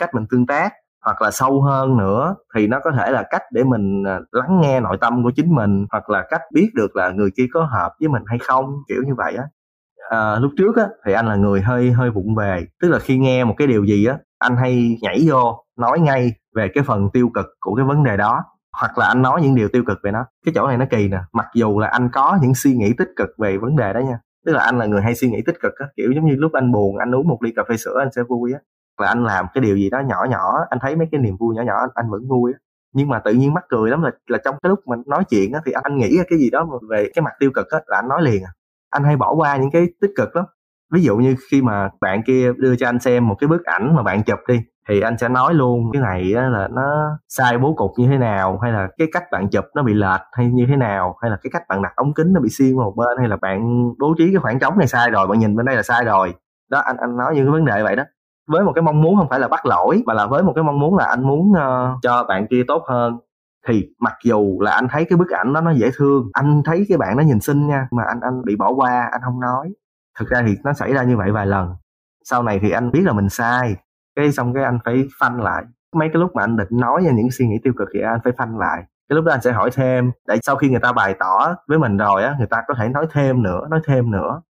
[0.00, 0.72] cách mình tương tác
[1.04, 4.60] hoặc là sâu hơn nữa thì nó có thể là cách để mình à, lắng
[4.60, 7.64] nghe nội tâm của chính mình hoặc là cách biết được là người kia có
[7.64, 9.44] hợp với mình hay không kiểu như vậy á.
[10.10, 13.18] À, lúc trước á thì anh là người hơi hơi vụng về tức là khi
[13.18, 17.10] nghe một cái điều gì á anh hay nhảy vô nói ngay về cái phần
[17.12, 18.44] tiêu cực của cái vấn đề đó
[18.80, 20.26] hoặc là anh nói những điều tiêu cực về nó.
[20.44, 23.08] Cái chỗ này nó kỳ nè mặc dù là anh có những suy nghĩ tích
[23.16, 25.60] cực về vấn đề đó nha tức là anh là người hay suy nghĩ tích
[25.60, 27.96] cực á kiểu giống như lúc anh buồn anh uống một ly cà phê sữa
[27.98, 28.60] anh sẽ vui á.
[28.98, 31.54] Và anh làm cái điều gì đó nhỏ nhỏ anh thấy mấy cái niềm vui
[31.56, 32.58] nhỏ nhỏ anh, anh vẫn vui á.
[32.94, 35.52] Nhưng mà tự nhiên mắc cười lắm là là trong cái lúc mình nói chuyện
[35.52, 38.08] á thì anh nghĩ cái gì đó về cái mặt tiêu cực á là anh
[38.08, 38.50] nói liền à.
[38.90, 40.44] Anh hay bỏ qua những cái tích cực lắm
[40.92, 43.96] ví dụ như khi mà bạn kia đưa cho anh xem một cái bức ảnh
[43.96, 47.58] mà bạn chụp đi thì anh sẽ nói luôn cái này á là nó sai
[47.58, 50.50] bố cục như thế nào hay là cái cách bạn chụp nó bị lệch hay
[50.52, 52.84] như thế nào hay là cái cách bạn đặt ống kính nó bị xiên qua
[52.84, 55.56] một bên hay là bạn bố trí cái khoảng trống này sai rồi bạn nhìn
[55.56, 56.34] bên đây là sai rồi.
[56.70, 58.04] Đó anh anh nói những cái vấn đề vậy đó.
[58.48, 60.64] Với một cái mong muốn không phải là bắt lỗi mà là với một cái
[60.64, 63.18] mong muốn là anh muốn uh, cho bạn kia tốt hơn.
[63.68, 66.86] Thì mặc dù là anh thấy cái bức ảnh đó nó dễ thương anh thấy
[66.88, 69.72] cái bạn nó nhìn xinh nha mà anh anh bị bỏ qua anh không nói
[70.18, 71.74] thực ra thì nó xảy ra như vậy vài lần.
[72.24, 73.76] Sau này thì anh biết là mình sai.
[74.16, 75.64] Cái xong cái anh phải phanh lại.
[75.96, 78.20] Mấy cái lúc mà anh định nói ra những suy nghĩ tiêu cực thì anh
[78.24, 78.82] phải phanh lại.
[79.08, 80.10] Cái lúc đó anh sẽ hỏi thêm.
[80.28, 82.88] Để sau khi người ta bày tỏ với mình rồi á, người ta có thể
[82.88, 84.42] nói thêm nữa, nói thêm nữa.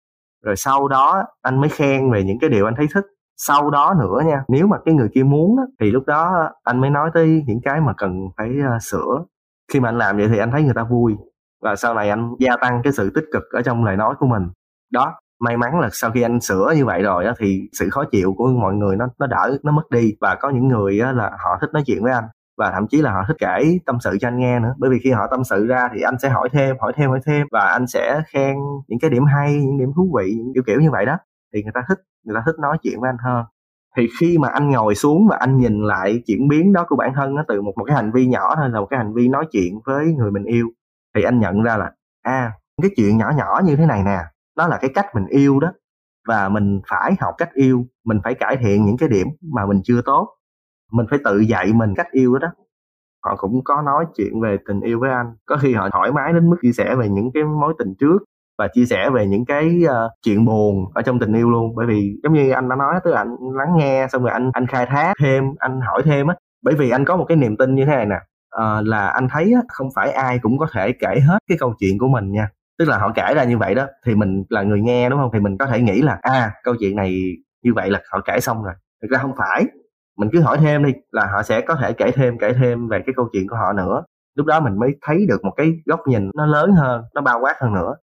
[0.46, 3.06] Rồi sau đó anh mới khen về những cái điều anh thấy thích.
[3.38, 6.90] Sau đó nữa nha, nếu mà cái người kia muốn thì lúc đó anh mới
[6.90, 9.26] nói tới những cái mà cần phải ờ, sửa.
[9.74, 11.16] Khi mà anh làm vậy thì anh thấy người ta vui.
[11.64, 14.28] Và sau này anh gia tăng cái sự tích cực ở trong lời nói của
[14.28, 14.50] mình.
[14.92, 18.04] Đó may mắn là sau khi anh sửa như vậy rồi á, thì sự khó
[18.12, 20.14] chịu của mọi người nó nó đỡ, nó mất đi.
[20.22, 22.24] Và có những người á, là họ thích nói chuyện với anh,
[22.58, 24.74] và thậm chí là họ thích kể tâm sự cho anh nghe nữa.
[24.78, 27.20] Bởi vì khi họ tâm sự ra thì anh sẽ hỏi thêm hỏi thêm hỏi
[27.26, 28.56] thêm, và anh sẽ khen
[28.88, 31.18] những cái điểm hay, những điểm thú vị, những kiểu kiểu như vậy đó.
[31.54, 33.46] Thì người ta thích, người ta thích nói chuyện với anh hơn.
[33.98, 37.14] Thì khi mà anh ngồi xuống và anh nhìn lại chuyển biến đó của bản
[37.16, 39.28] thân nó từ một một cái hành vi nhỏ thôi là một cái hành vi
[39.28, 40.68] nói chuyện với người mình yêu,
[41.16, 41.92] thì anh nhận ra là
[42.24, 44.20] a à cái chuyện nhỏ nhỏ như thế này nè
[44.58, 45.72] nó là cái cách mình yêu đó.
[46.28, 49.82] Và mình phải học cách yêu mình phải cải thiện những cái điểm mà mình
[49.84, 50.30] chưa tốt.
[50.92, 52.54] Mình phải tự dạy mình cách yêu đó, đó.
[53.26, 55.36] Họ cũng có nói chuyện về tình yêu với anh.
[55.46, 58.18] Có khi họ thoải mái đến mức chia sẻ về những cái mối tình trước
[58.58, 61.76] và chia sẻ về những cái uh, chuyện buồn ở trong tình yêu luôn.
[61.76, 64.52] Bởi vì giống như anh đã nói tức là anh lắng nghe xong rồi anh
[64.54, 66.36] anh khai thác thêm anh hỏi thêm á.
[66.64, 68.16] Bởi vì anh có một cái niềm tin như thế này nè
[68.56, 71.74] uh, là anh thấy á, không phải ai cũng có thể kể hết cái câu
[71.80, 74.64] chuyện của mình nha tức là họ kể ra như vậy đó thì mình là
[74.64, 75.30] người nghe đúng không?
[75.34, 77.22] Thì mình có thể nghĩ là à câu chuyện này
[77.64, 78.74] như vậy là họ kể xong rồi.
[79.02, 79.66] Thực ra không phải.
[80.18, 83.00] Mình cứ hỏi thêm đi là họ sẽ có thể kể thêm kể thêm về
[83.06, 84.04] cái câu chuyện của họ nữa.
[84.36, 87.40] Lúc đó mình mới thấy được một cái góc nhìn nó lớn hơn nó bao
[87.42, 87.96] quát hơn nữa.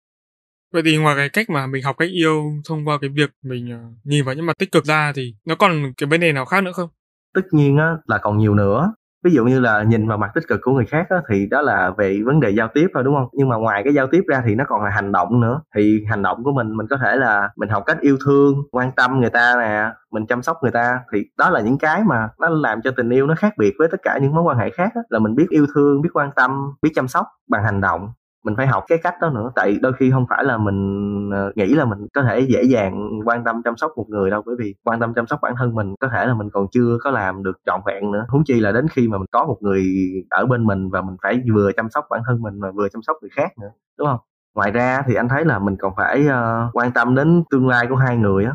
[0.72, 3.74] Vậy thì ngoài cái cách mà mình học cách yêu thông qua cái việc mình
[3.74, 6.44] uh, nhìn vào những mặt tích cực ra thì nó còn cái vấn đề nào
[6.44, 6.88] khác nữa không?
[7.34, 8.94] Tất nhiên á là còn nhiều nữa
[9.24, 11.60] ví dụ như là nhìn vào mặt tích cực của người khác đó, thì đó
[11.60, 13.28] là về vấn đề giao tiếp thôi đúng không?
[13.32, 15.60] Nhưng mà ngoài cái giao tiếp ra thì nó còn là hành động nữa.
[15.74, 18.92] Thì hành động của mình mình có thể là mình học cách yêu thương quan
[18.92, 21.00] tâm người ta nè mình chăm sóc người ta.
[21.12, 23.88] Thì đó là những cái mà nó làm cho tình yêu nó khác biệt với
[23.90, 26.30] tất cả những mối quan hệ khác đó, là mình biết yêu thương biết quan
[26.36, 28.08] tâm biết chăm sóc bằng hành động
[28.44, 31.52] mình phải học cái cách đó nữa tại đôi khi không phải là mình ờ,
[31.54, 34.56] nghĩ là mình có thể dễ dàng quan tâm chăm sóc một người đâu bởi
[34.58, 37.10] vì quan tâm chăm sóc bản thân mình có thể là mình còn chưa có
[37.10, 38.26] làm được trọn vẹn nữa.
[38.28, 39.84] Huống chi là đến khi mà mình có một người
[40.30, 43.02] ở bên mình và mình phải vừa chăm sóc bản thân mình mà vừa chăm
[43.02, 44.20] sóc người khác nữa đúng không?
[44.54, 47.86] Ngoài ra thì anh thấy là mình còn phải uh, quan tâm đến tương lai
[47.88, 48.52] của hai người á.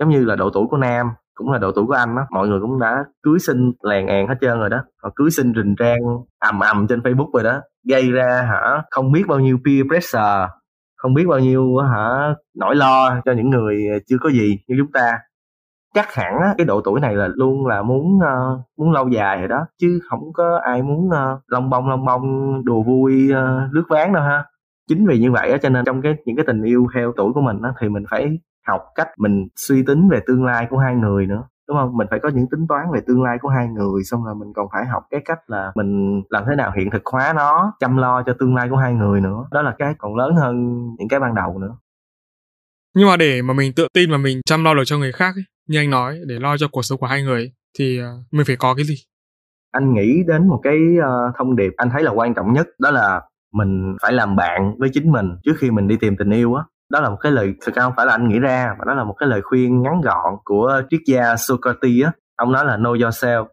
[0.00, 2.48] Giống như là độ tuổi của nam cũng là độ tuổi của anh đó mọi
[2.48, 5.74] người cũng đã cưới sinh lèn àn hết trơn rồi đó họ cưới sinh rình
[5.78, 6.00] rang
[6.38, 10.48] ầm ầm trên facebook rồi đó gây ra hả không biết bao nhiêu peer pressure
[10.98, 14.76] không biết bao nhiêu hả nỗi lo cho những người ờ, chưa có gì như
[14.78, 15.18] chúng ta.
[15.94, 19.48] Chắc hẳn cái độ tuổi này là luôn là muốn uh, muốn lâu dài rồi
[19.48, 22.24] đó chứ không có ai muốn ờ, uh, lông bông lông bông
[22.64, 24.44] đùa vui uh, lướt ván đâu ha.
[24.88, 27.32] Chính vì như vậy á cho nên trong cái những cái tình yêu theo tuổi
[27.32, 30.78] của mình á thì mình phải học cách mình suy tính về tương lai của
[30.78, 31.96] hai người nữa đúng không?
[31.96, 34.52] Mình phải có những tính toán về tương lai của hai người xong rồi mình
[34.56, 37.96] còn phải học cái cách là mình làm thế nào hiện thực hóa nó chăm
[37.96, 39.44] lo cho tương lai của hai người nữa.
[39.52, 41.76] Đó là cái còn lớn hơn những cái ban đầu nữa.
[42.94, 45.34] Nhưng mà để mà mình tự tin mà mình chăm lo được cho người khác
[45.36, 48.18] ấy, như anh nói để lo cho cuộc sống của hai người ấy, thì ờ,
[48.30, 48.94] mình phải có cái gì?
[49.72, 52.90] Anh nghĩ đến một cái uh, thông điệp anh thấy là quan trọng nhất đó
[52.90, 56.54] là mình phải làm bạn với chính mình trước khi mình đi tìm tình yêu
[56.54, 58.84] á đó là một cái lời, thực ra không phải là anh nghĩ ra, mà
[58.84, 62.12] đó là một cái lời khuyên ngắn gọn của triết gia Socrates á.
[62.36, 63.46] Ông nói là know yourself,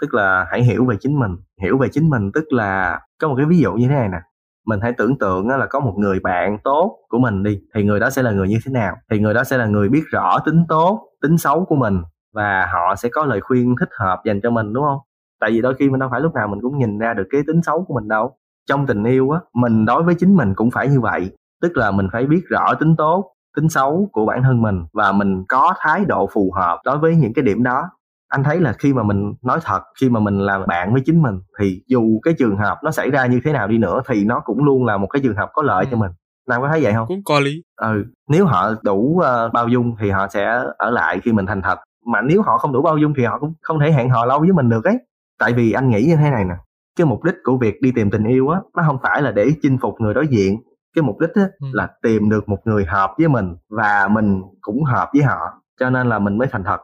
[0.00, 1.36] tức là hãy hiểu về chính mình.
[1.62, 4.18] Hiểu về chính mình tức là, có một cái ví dụ như thế này nè.
[4.66, 8.00] Mình hãy tưởng tượng là có một người bạn tốt của mình đi, thì người
[8.00, 8.96] đó sẽ là người như thế nào?
[9.10, 12.02] Thì người đó sẽ là người biết rõ tính tốt, tính xấu của mình,
[12.34, 14.98] và họ sẽ có lời khuyên thích hợp dành cho mình, đúng không?
[15.40, 17.40] Tại vì đôi khi mình đâu phải lúc nào mình cũng nhìn ra được cái
[17.46, 18.36] tính xấu của mình đâu.
[18.68, 21.30] Trong tình yêu á, mình đối với chính mình cũng phải như vậy
[21.62, 25.12] tức là mình phải biết rõ tính tốt tính xấu của bản thân mình và
[25.12, 27.90] mình có thái độ phù hợp đối với những cái điểm đó.
[28.28, 31.22] Anh thấy là khi mà mình nói thật khi mà mình làm bạn với chính
[31.22, 34.24] mình thì dù cái trường hợp nó xảy ra như thế nào đi nữa thì
[34.24, 35.88] nó cũng luôn là một cái trường hợp có lợi ừ.
[35.90, 36.10] cho mình.
[36.48, 37.08] Nam có thấy vậy không?
[37.08, 37.62] Cũng có lý.
[37.76, 41.62] Ừ nếu họ đủ uh, bao dung thì họ sẽ ở lại khi mình thành
[41.62, 41.78] thật.
[42.06, 44.40] Mà nếu họ không đủ bao dung thì họ cũng không thể hẹn hò lâu
[44.40, 44.98] với mình được ấy.
[45.38, 46.54] Tại vì anh nghĩ như thế này nè
[46.98, 49.48] cái mục đích của việc đi tìm tình yêu á nó không phải là để
[49.62, 50.60] chinh phục người đối diện
[50.94, 51.66] cái mục đích á, ừ.
[51.72, 55.38] là tìm được một người hợp với mình và mình cũng hợp với họ
[55.80, 56.80] cho nên là mình mới thành thật.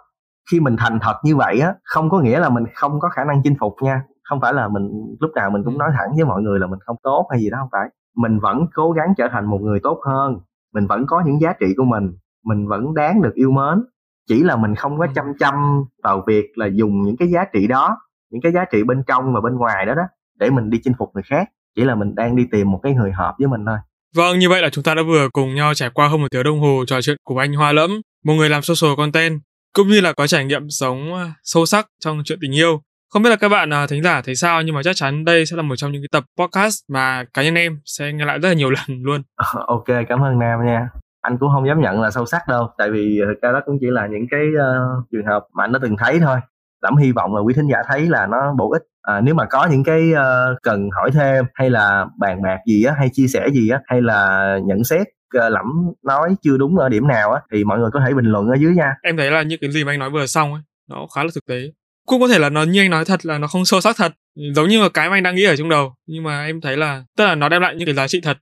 [0.51, 3.25] Khi mình thành thật như vậy á không có nghĩa là mình không có khả
[3.25, 4.03] năng chinh phục nha.
[4.29, 5.79] Không phải là mình lúc nào mình cũng ừ.
[5.79, 7.89] nói thẳng với mọi người là mình không tốt hay gì đó không phải.
[8.17, 10.39] Mình vẫn cố gắng trở thành một người tốt hơn.
[10.75, 12.13] Mình vẫn có những giá trị của mình.
[12.45, 13.85] Mình vẫn đáng được yêu mến.
[14.29, 15.13] Chỉ là mình không có ừ.
[15.15, 15.55] chăm chăm
[16.03, 17.97] vào việc là dùng những cái giá trị đó
[18.31, 20.03] những cái giá trị bên trong và bên ngoài đó đó
[20.39, 21.49] để mình đi chinh phục người khác.
[21.77, 23.79] Chỉ là mình đang đi tìm một cái người hợp với mình thôi
[24.17, 26.43] Vâng, như vậy là chúng ta đã vừa cùng nhau trải qua hơn một tiếng
[26.43, 27.91] đồng hồ trò chuyện cùng anh Hoa Lẫm,
[28.25, 29.41] một người làm social content,
[29.75, 32.81] cũng như là có trải nghiệm sống à, sâu sắc trong chuyện tình yêu.
[33.13, 35.47] Không biết là các bạn à, thính giả thấy sao nhưng mà chắc chắn đây
[35.47, 38.39] sẽ là một trong những cái tập podcast mà cá nhân em sẽ nghe lại
[38.39, 39.23] rất là nhiều lần luôn.
[39.37, 40.89] Ờ, ok, cảm ơn Nam nha.
[41.21, 43.77] Anh cũng không dám nhận là sâu sắc đâu, tại vì thực ra đó cũng
[43.81, 46.37] chỉ là những cái uh, trường hợp mà anh đã từng thấy thôi.
[46.83, 48.83] Lắm hy vọng là quý thính giả thấy là nó bổ ích.
[49.03, 52.85] À, nếu mà có những cái uh, cần hỏi thêm hay là bàn bạc gì
[52.85, 55.07] á hay chia sẻ gì á hay là nhận xét
[55.37, 55.67] uh, lẫm
[56.07, 58.55] nói chưa đúng ở điểm nào á thì mọi người có thể bình luận ở
[58.55, 58.95] dưới nha.
[59.03, 61.31] Em thấy là những cái gì mà anh nói vừa xong ấy nó khá là
[61.35, 61.61] thực tế.
[62.07, 64.13] Cũng có thể là nó như anh nói thật là nó không sâu sắc thật
[64.55, 65.95] giống như là cái mà anh đang nghĩ ở trong đầu.
[66.07, 68.39] Nhưng mà em thấy là tức là nó đem lại những cái giá trị thật.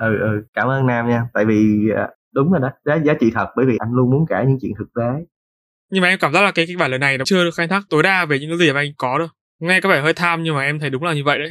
[0.00, 1.22] Ừ ừ cảm ơn nam nha.
[1.34, 4.26] Tại vì à, đúng rồi đó giá giá trị thật bởi vì anh luôn muốn
[4.28, 5.24] kể những chuyện thực tế
[5.90, 7.68] nhưng mà em cảm giác là cái kịch bản lần này nó chưa được khai
[7.68, 9.28] thác tối đa về những cái gì mà anh có đâu.
[9.60, 11.50] Nghe có vẻ hơi tham nhưng mà em thấy đúng là như vậy đấy.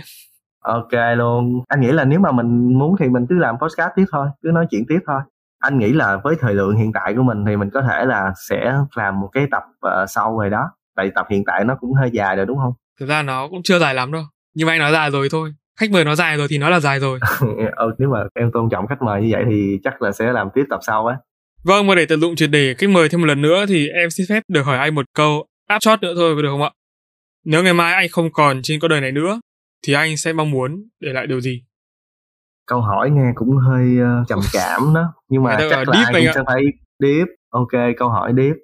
[0.64, 1.62] Ok luôn.
[1.68, 4.50] Anh nghĩ là nếu mà mình muốn thì mình cứ làm podcast tiếp thôi cứ
[4.54, 5.22] nói chuyện tiếp thôi.
[5.60, 8.34] Anh nghĩ là với thời lượng hiện tại của mình thì mình có thể là
[8.50, 10.72] sẽ làm một cái tập uh, sau rồi đó.
[10.96, 12.74] Tại tập hiện tại nó cũng hơi dài rồi đúng không?
[13.00, 14.24] Thực ra nó cũng chưa dài lắm đâu.
[14.56, 15.54] Nhưng mà anh nói dài rồi thôi.
[15.80, 17.20] Khách mời nó dài rồi thì nó là dài rồi.
[17.76, 20.50] Ừ, nếu mà em tôn trọng khách mời như vậy thì chắc là sẽ làm
[20.54, 21.18] tiếp tập sau á
[21.64, 24.10] vâng mà để tận dụng triệt đề khách mời thêm một lần nữa thì em
[24.10, 26.72] xin phép được hỏi anh một câu áp chót nữa thôi được không ạ?
[27.46, 29.40] Nếu ngày mai anh không còn trên con đời này nữa
[29.88, 31.64] thì anh sẽ mong muốn để lại điều gì?
[32.68, 35.96] Câu hỏi nghe cũng hơi uh, trầm cảm đó nhưng mà chắc là cũng
[36.36, 36.64] sẽ phải
[37.00, 37.28] deep.
[37.50, 38.56] Ok câu hỏi deep.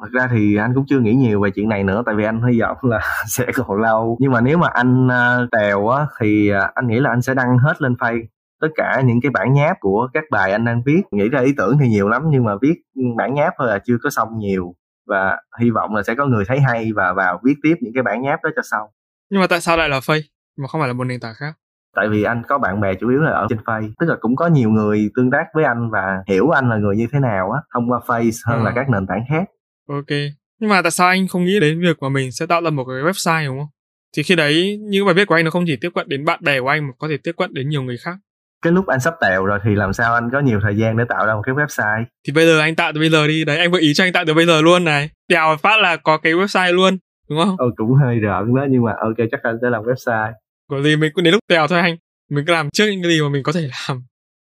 [0.00, 2.42] Thật ra thì anh cũng chưa nghĩ nhiều về chuyện này nữa tại vì anh
[2.42, 4.16] hy vọng là sẽ còn lâu.
[4.20, 7.34] Nhưng mà nếu mà anh uh, tèo á thì uh, anh nghĩ là anh sẽ
[7.34, 8.24] đăng hết lên face
[8.60, 11.52] tất cả những cái bản nháp của các bài anh đang viết nghĩ ra ý
[11.56, 12.74] tưởng thì nhiều lắm nhưng mà viết
[13.16, 14.74] bản nháp thôi là chưa có xong nhiều.
[15.06, 18.02] Và hy vọng là sẽ có người thấy hay và vào viết tiếp những cái
[18.02, 18.88] bản nháp đó cho xong
[19.30, 20.22] nhưng mà tại sao lại là face
[20.56, 21.52] mà không phải là một nền tảng khác?
[21.96, 24.36] Tại vì anh có bạn bè chủ yếu là ở trên face tức là cũng
[24.36, 27.50] có nhiều người tương tác với anh và hiểu anh là người như thế nào
[27.50, 28.64] á thông qua face hơn à.
[28.64, 29.44] là các nền tảng khác.
[29.88, 30.18] Ok.
[30.60, 32.84] Nhưng mà tại sao anh không nghĩ đến việc mà mình sẽ tạo ra một
[32.84, 33.68] cái website đúng không?
[34.16, 36.40] Thì khi đấy những bài viết của anh nó không chỉ tiếp cận đến bạn
[36.42, 38.16] bè của anh mà có thể tiếp cận đến nhiều người khác
[38.62, 41.04] cái lúc anh sắp tèo rồi thì làm sao anh có nhiều thời gian để
[41.08, 42.04] tạo ra một cái website?
[42.26, 43.44] Thì bây giờ anh tạo từ bây giờ đi.
[43.44, 45.10] Đấy anh gợi ý cho anh tạo từ bây giờ luôn này.
[45.28, 46.98] Tèo phát là có cái website luôn
[47.30, 47.56] đúng không?
[47.58, 50.32] Ừ cũng hơi rợn đó nhưng mà ok chắc anh sẽ làm website.
[50.70, 51.96] Có gì mình cứ đến lúc tèo thôi anh.
[52.30, 54.02] Mình cứ làm trước những cái gì mà mình có thể làm.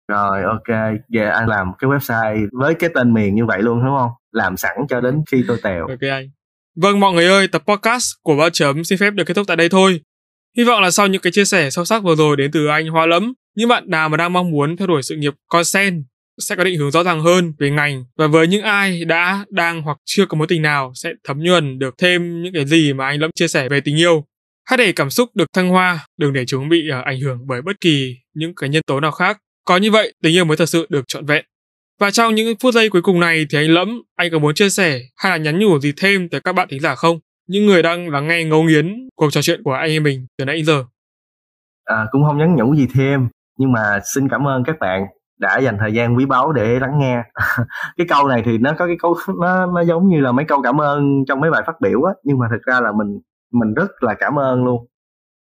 [0.08, 0.78] Rồi ok.
[1.14, 4.10] Yeah, anh làm cái website với cái tên miền như vậy luôn đúng không?
[4.32, 5.86] Làm sẵn cho đến khi tôi tèo.
[5.86, 6.26] Ok anh.
[6.76, 9.56] Vâng mọi người ơi tập podcast của bao chấm xin phép được kết thúc tại
[9.56, 10.00] đây thôi.
[10.56, 12.86] Hy vọng là sau những cái chia sẻ sâu sắc vừa rồi đến từ anh
[12.86, 16.04] hoa lẫm những bạn nào mà đang mong muốn theo đuổi sự nghiệp content
[16.38, 18.04] sẽ có định hướng rõ ràng hơn về ngành.
[18.16, 21.78] Và với những ai đã đang hoặc chưa có mối tình nào sẽ thấm nhuần
[21.78, 24.24] được thêm những cái gì mà anh lẫm chia sẻ về tình yêu.
[24.64, 27.62] Hãy để cảm xúc được thăng hoa đừng để chúng bị uh, ảnh hưởng bởi
[27.62, 29.38] bất kỳ những cái nhân tố nào khác.
[29.64, 31.44] Có như vậy tình yêu mới thật sự được trọn vẹn.
[32.00, 34.70] Và trong những phút giây cuối cùng này thì anh lẫm anh có muốn chia
[34.70, 37.18] sẻ hay là nhắn nhủ gì thêm tới các bạn thính giả không?
[37.48, 40.44] Những người đang lắng nghe ngấu nghiến cuộc trò chuyện của anh em mình từ
[40.44, 40.84] nãy giờ.
[41.84, 43.28] À, cũng không nhắn nhủ gì thêm
[43.58, 45.06] nhưng mà xin cảm ơn các bạn
[45.38, 47.22] đã dành thời gian quý báu để lắng nghe.
[47.96, 50.62] Cái câu này thì nó có cái câu nó nó giống như là mấy câu
[50.62, 52.12] cảm ơn trong mấy bài phát biểu á.
[52.24, 53.20] Nhưng mà thực ra là mình
[53.52, 54.86] mình rất là cảm ơn luôn.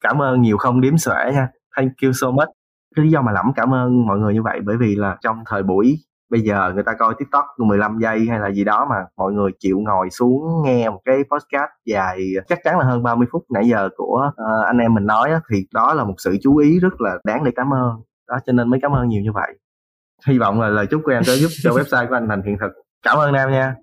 [0.04, 1.48] Cảm ơn nhiều không đếm xuể nha.
[1.76, 2.48] Thank you so much.
[2.96, 5.36] Cái lý do mà lẩm cảm ơn mọi người như vậy bởi vì là trong
[5.46, 5.98] thời buổi
[6.32, 9.50] bây giờ người ta coi tiktok 15 giây hay là gì đó mà mọi người
[9.58, 12.18] chịu ngồi xuống nghe một cái podcast dài
[12.48, 15.40] chắc chắn là hơn 30 phút nãy giờ của uh, anh em mình nói á,
[15.52, 17.90] thì đó là một sự chú ý rất là đáng để cảm ơn.
[18.28, 19.52] Đó cho nên mới cảm ơn nhiều như vậy.
[20.26, 22.56] Hy vọng là lời chúc của em sẽ giúp cho website của anh thành hiện
[22.60, 22.72] thực.
[23.02, 23.74] Cảm ơn em nha.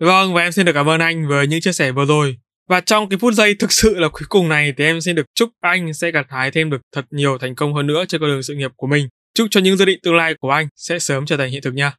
[0.00, 2.36] Vâng và em xin được cảm ơn anh với những chia sẻ vừa rồi.
[2.68, 5.26] Và trong cái phút giây thực sự là cuối cùng này thì em xin được
[5.34, 8.30] chúc anh sẽ gặt hái thêm được thật nhiều thành công hơn nữa trên con
[8.30, 9.08] đường sự nghiệp của mình.
[9.38, 11.74] Chúc cho những dự định tương lai của anh sẽ sớm trở thành hiện thực
[11.74, 11.92] nha.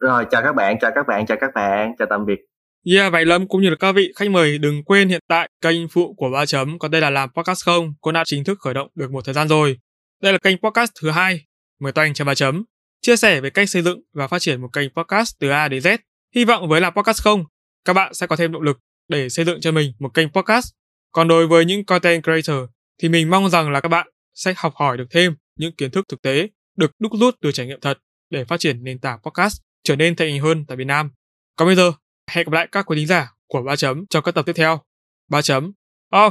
[0.00, 2.38] Rồi chào các bạn, chào các bạn, chào các bạn, chào tạm biệt.
[2.94, 5.88] Yeah, vậy Lâm cũng như là các vị khách mời đừng quên hiện tại kênh
[5.88, 8.74] phụ của ba chấm còn đây là làm podcast không cũng đã chính thức khởi
[8.74, 9.78] động được một thời gian rồi.
[10.22, 11.44] Đây là kênh podcast thứ hai,
[11.80, 12.64] mời toanh cho ba chấm
[13.02, 15.82] chia sẻ về cách xây dựng và phát triển một kênh podcast từ A đến
[15.82, 15.98] Z.
[16.34, 17.44] Hy vọng với làm podcast không,
[17.84, 18.78] các bạn sẽ có thêm động lực
[19.08, 20.66] để xây dựng cho mình một kênh podcast.
[21.12, 22.68] Còn đối với những content creator
[23.02, 26.04] thì mình mong rằng là các bạn sẽ học hỏi được thêm những kiến thức
[26.08, 27.98] thực tế được đúc rút từ trải nghiệm thật
[28.30, 31.10] để phát triển nền tảng podcast trở nên thành hình hơn tại Việt Nam.
[31.56, 31.92] Còn bây giờ,
[32.30, 34.80] hẹn gặp lại các quý thính giả của ba chấm trong các tập tiếp theo.
[35.30, 35.72] ba chấm
[36.12, 36.30] off.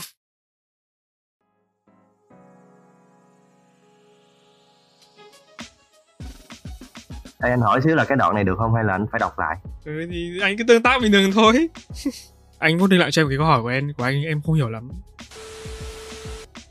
[7.44, 9.40] Ê, anh hỏi xíu là cái đoạn này được không hay là anh phải đọc
[9.40, 9.58] lại?
[9.86, 11.70] Ừ thì anh cứ tương tác bình thường thôi.
[12.60, 14.56] anh có đi lại cho em cái câu hỏi của em của anh em không
[14.56, 14.90] hiểu lắm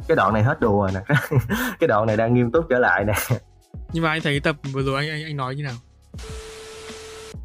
[0.08, 1.00] cái đoạn này hết đùa rồi nè.
[1.80, 3.14] Cái đoạn này đang nghiêm túc trở lại nè.
[3.92, 5.74] Nhưng mà anh thấy tập vừa rồi anh anh anh nói như nào?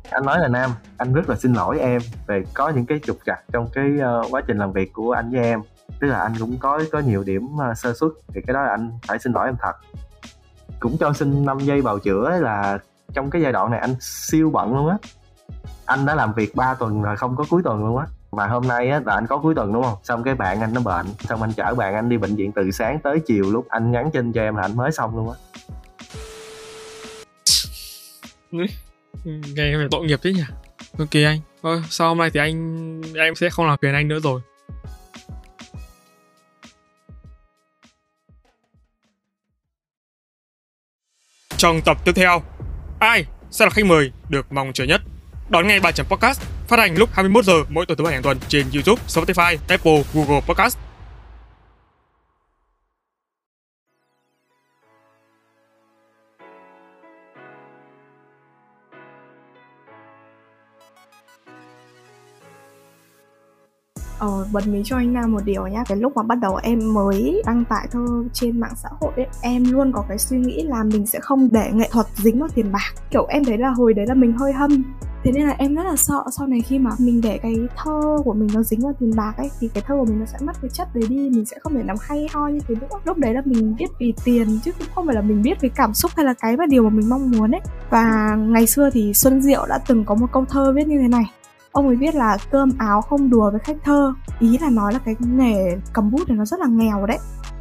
[0.10, 3.18] Anh nói là nam anh rất là xin lỗi em về có những cái trục
[3.26, 5.62] trặc trong cái uh, quá trình làm việc của anh với em.
[6.00, 8.70] Tức là anh cũng có có nhiều điểm uh, sơ xuất thì cái đó là
[8.70, 9.74] anh phải xin lỗi em thật.
[10.80, 12.78] Cũng cho xin 5 giây bào chữa là
[13.14, 14.98] trong cái giai đoạn này anh siêu bận luôn á.
[15.86, 18.68] Anh đã làm việc 3 tuần rồi không có cuối tuần luôn á mà hôm
[18.68, 19.98] nay á, là anh có cuối tuần đúng không?
[20.04, 22.72] Xong cái bạn anh nó bệnh, xong anh chở bạn anh đi bệnh viện từ
[22.72, 25.38] sáng tới chiều lúc anh nhắn tin cho em là anh mới xong luôn á.
[29.56, 30.44] Nghe phải tội nghiệp thế nhỉ?
[31.00, 31.40] Ok anh.
[31.64, 34.42] Thôi, sau hôm nay thì anh, em sẽ không làm phiền anh nữa rồi.
[41.58, 42.42] Trong tập tiếp theo,
[43.00, 45.02] ai sẽ là khách mời được mong chờ nhất?
[45.50, 46.42] Đón ngay bài chấm podcast
[46.72, 50.04] phát hành lúc 21 giờ mỗi tuần thứ bảy hàng tuần trên YouTube, Spotify, Apple,
[50.14, 50.78] Google Podcast.
[64.22, 65.84] Ờ, bật mí cho anh Nam một điều nhá.
[65.88, 69.28] Cái lúc mà bắt đầu em mới đăng tải thơ trên mạng xã hội ấy
[69.42, 72.50] Em luôn có cái suy nghĩ là mình sẽ không để nghệ thuật dính vào
[72.56, 72.94] tiền bạc.
[73.12, 74.84] Kiểu em thấy là hồi đấy là mình hơi hâm.
[75.24, 78.18] Thế nên là em rất là sợ sau này khi mà mình để cái thơ
[78.26, 80.38] của mình nó dính vào tiền bạc ấy thì cái thơ của mình nó sẽ
[80.42, 81.30] mất cái chất đấy đi.
[81.30, 82.88] Mình sẽ không thể làm hay ho như thế nữa.
[83.06, 85.70] Lúc đấy là mình viết vì tiền chứ cũng không phải là mình viết vì
[85.70, 87.62] cảm xúc hay là cái mà điều mà mình mong muốn ấy.
[87.90, 91.08] Và ngày xưa thì xuân diệu đã từng có một câu thơ viết như thế
[91.08, 91.24] này
[91.72, 95.00] ông ấy viết là cơm áo không đùa với khách thơ, ý là nói là
[95.06, 97.18] cái nghề cầm bút này nó rất là nghèo đấy.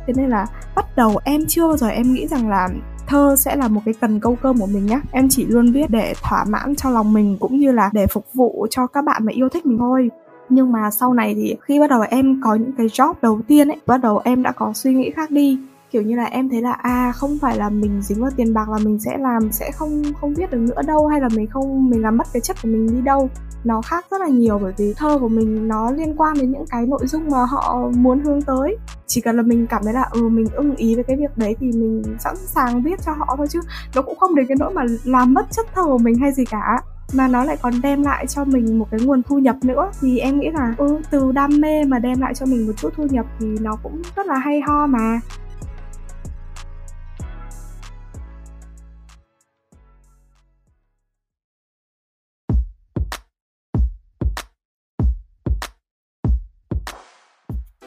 [0.06, 0.46] Thế nên là
[0.76, 2.68] bắt đầu em chưa bao giờ em nghĩ rằng là
[3.06, 5.00] thơ sẽ là một cái cần câu cơm của mình nhá.
[5.12, 8.24] Em chỉ luôn viết để thỏa mãn cho lòng mình cũng như là để phục
[8.34, 10.10] vụ cho các bạn mà yêu thích mình thôi.
[10.48, 13.68] Nhưng mà sau này thì khi bắt đầu em có những cái job đầu tiên
[13.68, 15.58] ấy, bắt đầu em đã có suy nghĩ khác đi
[15.90, 18.68] kiểu như là em thấy là à không phải là mình dính vào tiền bạc
[18.68, 21.90] là mình sẽ làm, sẽ không không viết được nữa đâu, hay là mình không,
[21.90, 23.30] mình làm mất cái chất của mình đi đâu.
[23.64, 26.64] Nó khác rất là nhiều, bởi vì thơ của mình nó liên quan đến những
[26.70, 28.76] cái nội dung mà họ muốn hướng tới.
[29.06, 31.56] Chỉ cần là mình cảm thấy là ừ mình ưng ý với cái việc đấy
[31.60, 33.60] thì mình sẵn sàng viết cho họ thôi chứ
[33.94, 36.44] nó cũng không đến cái nỗi mà làm mất chất thơ của mình hay gì
[36.44, 36.82] cả.
[37.12, 39.90] Mà nó lại còn đem lại cho mình một cái nguồn thu nhập nữa.
[40.00, 42.92] Thì em nghĩ là ừ từ đam mê mà đem lại cho mình một chút
[42.96, 45.20] thu nhập thì nó cũng rất là hay ho mà.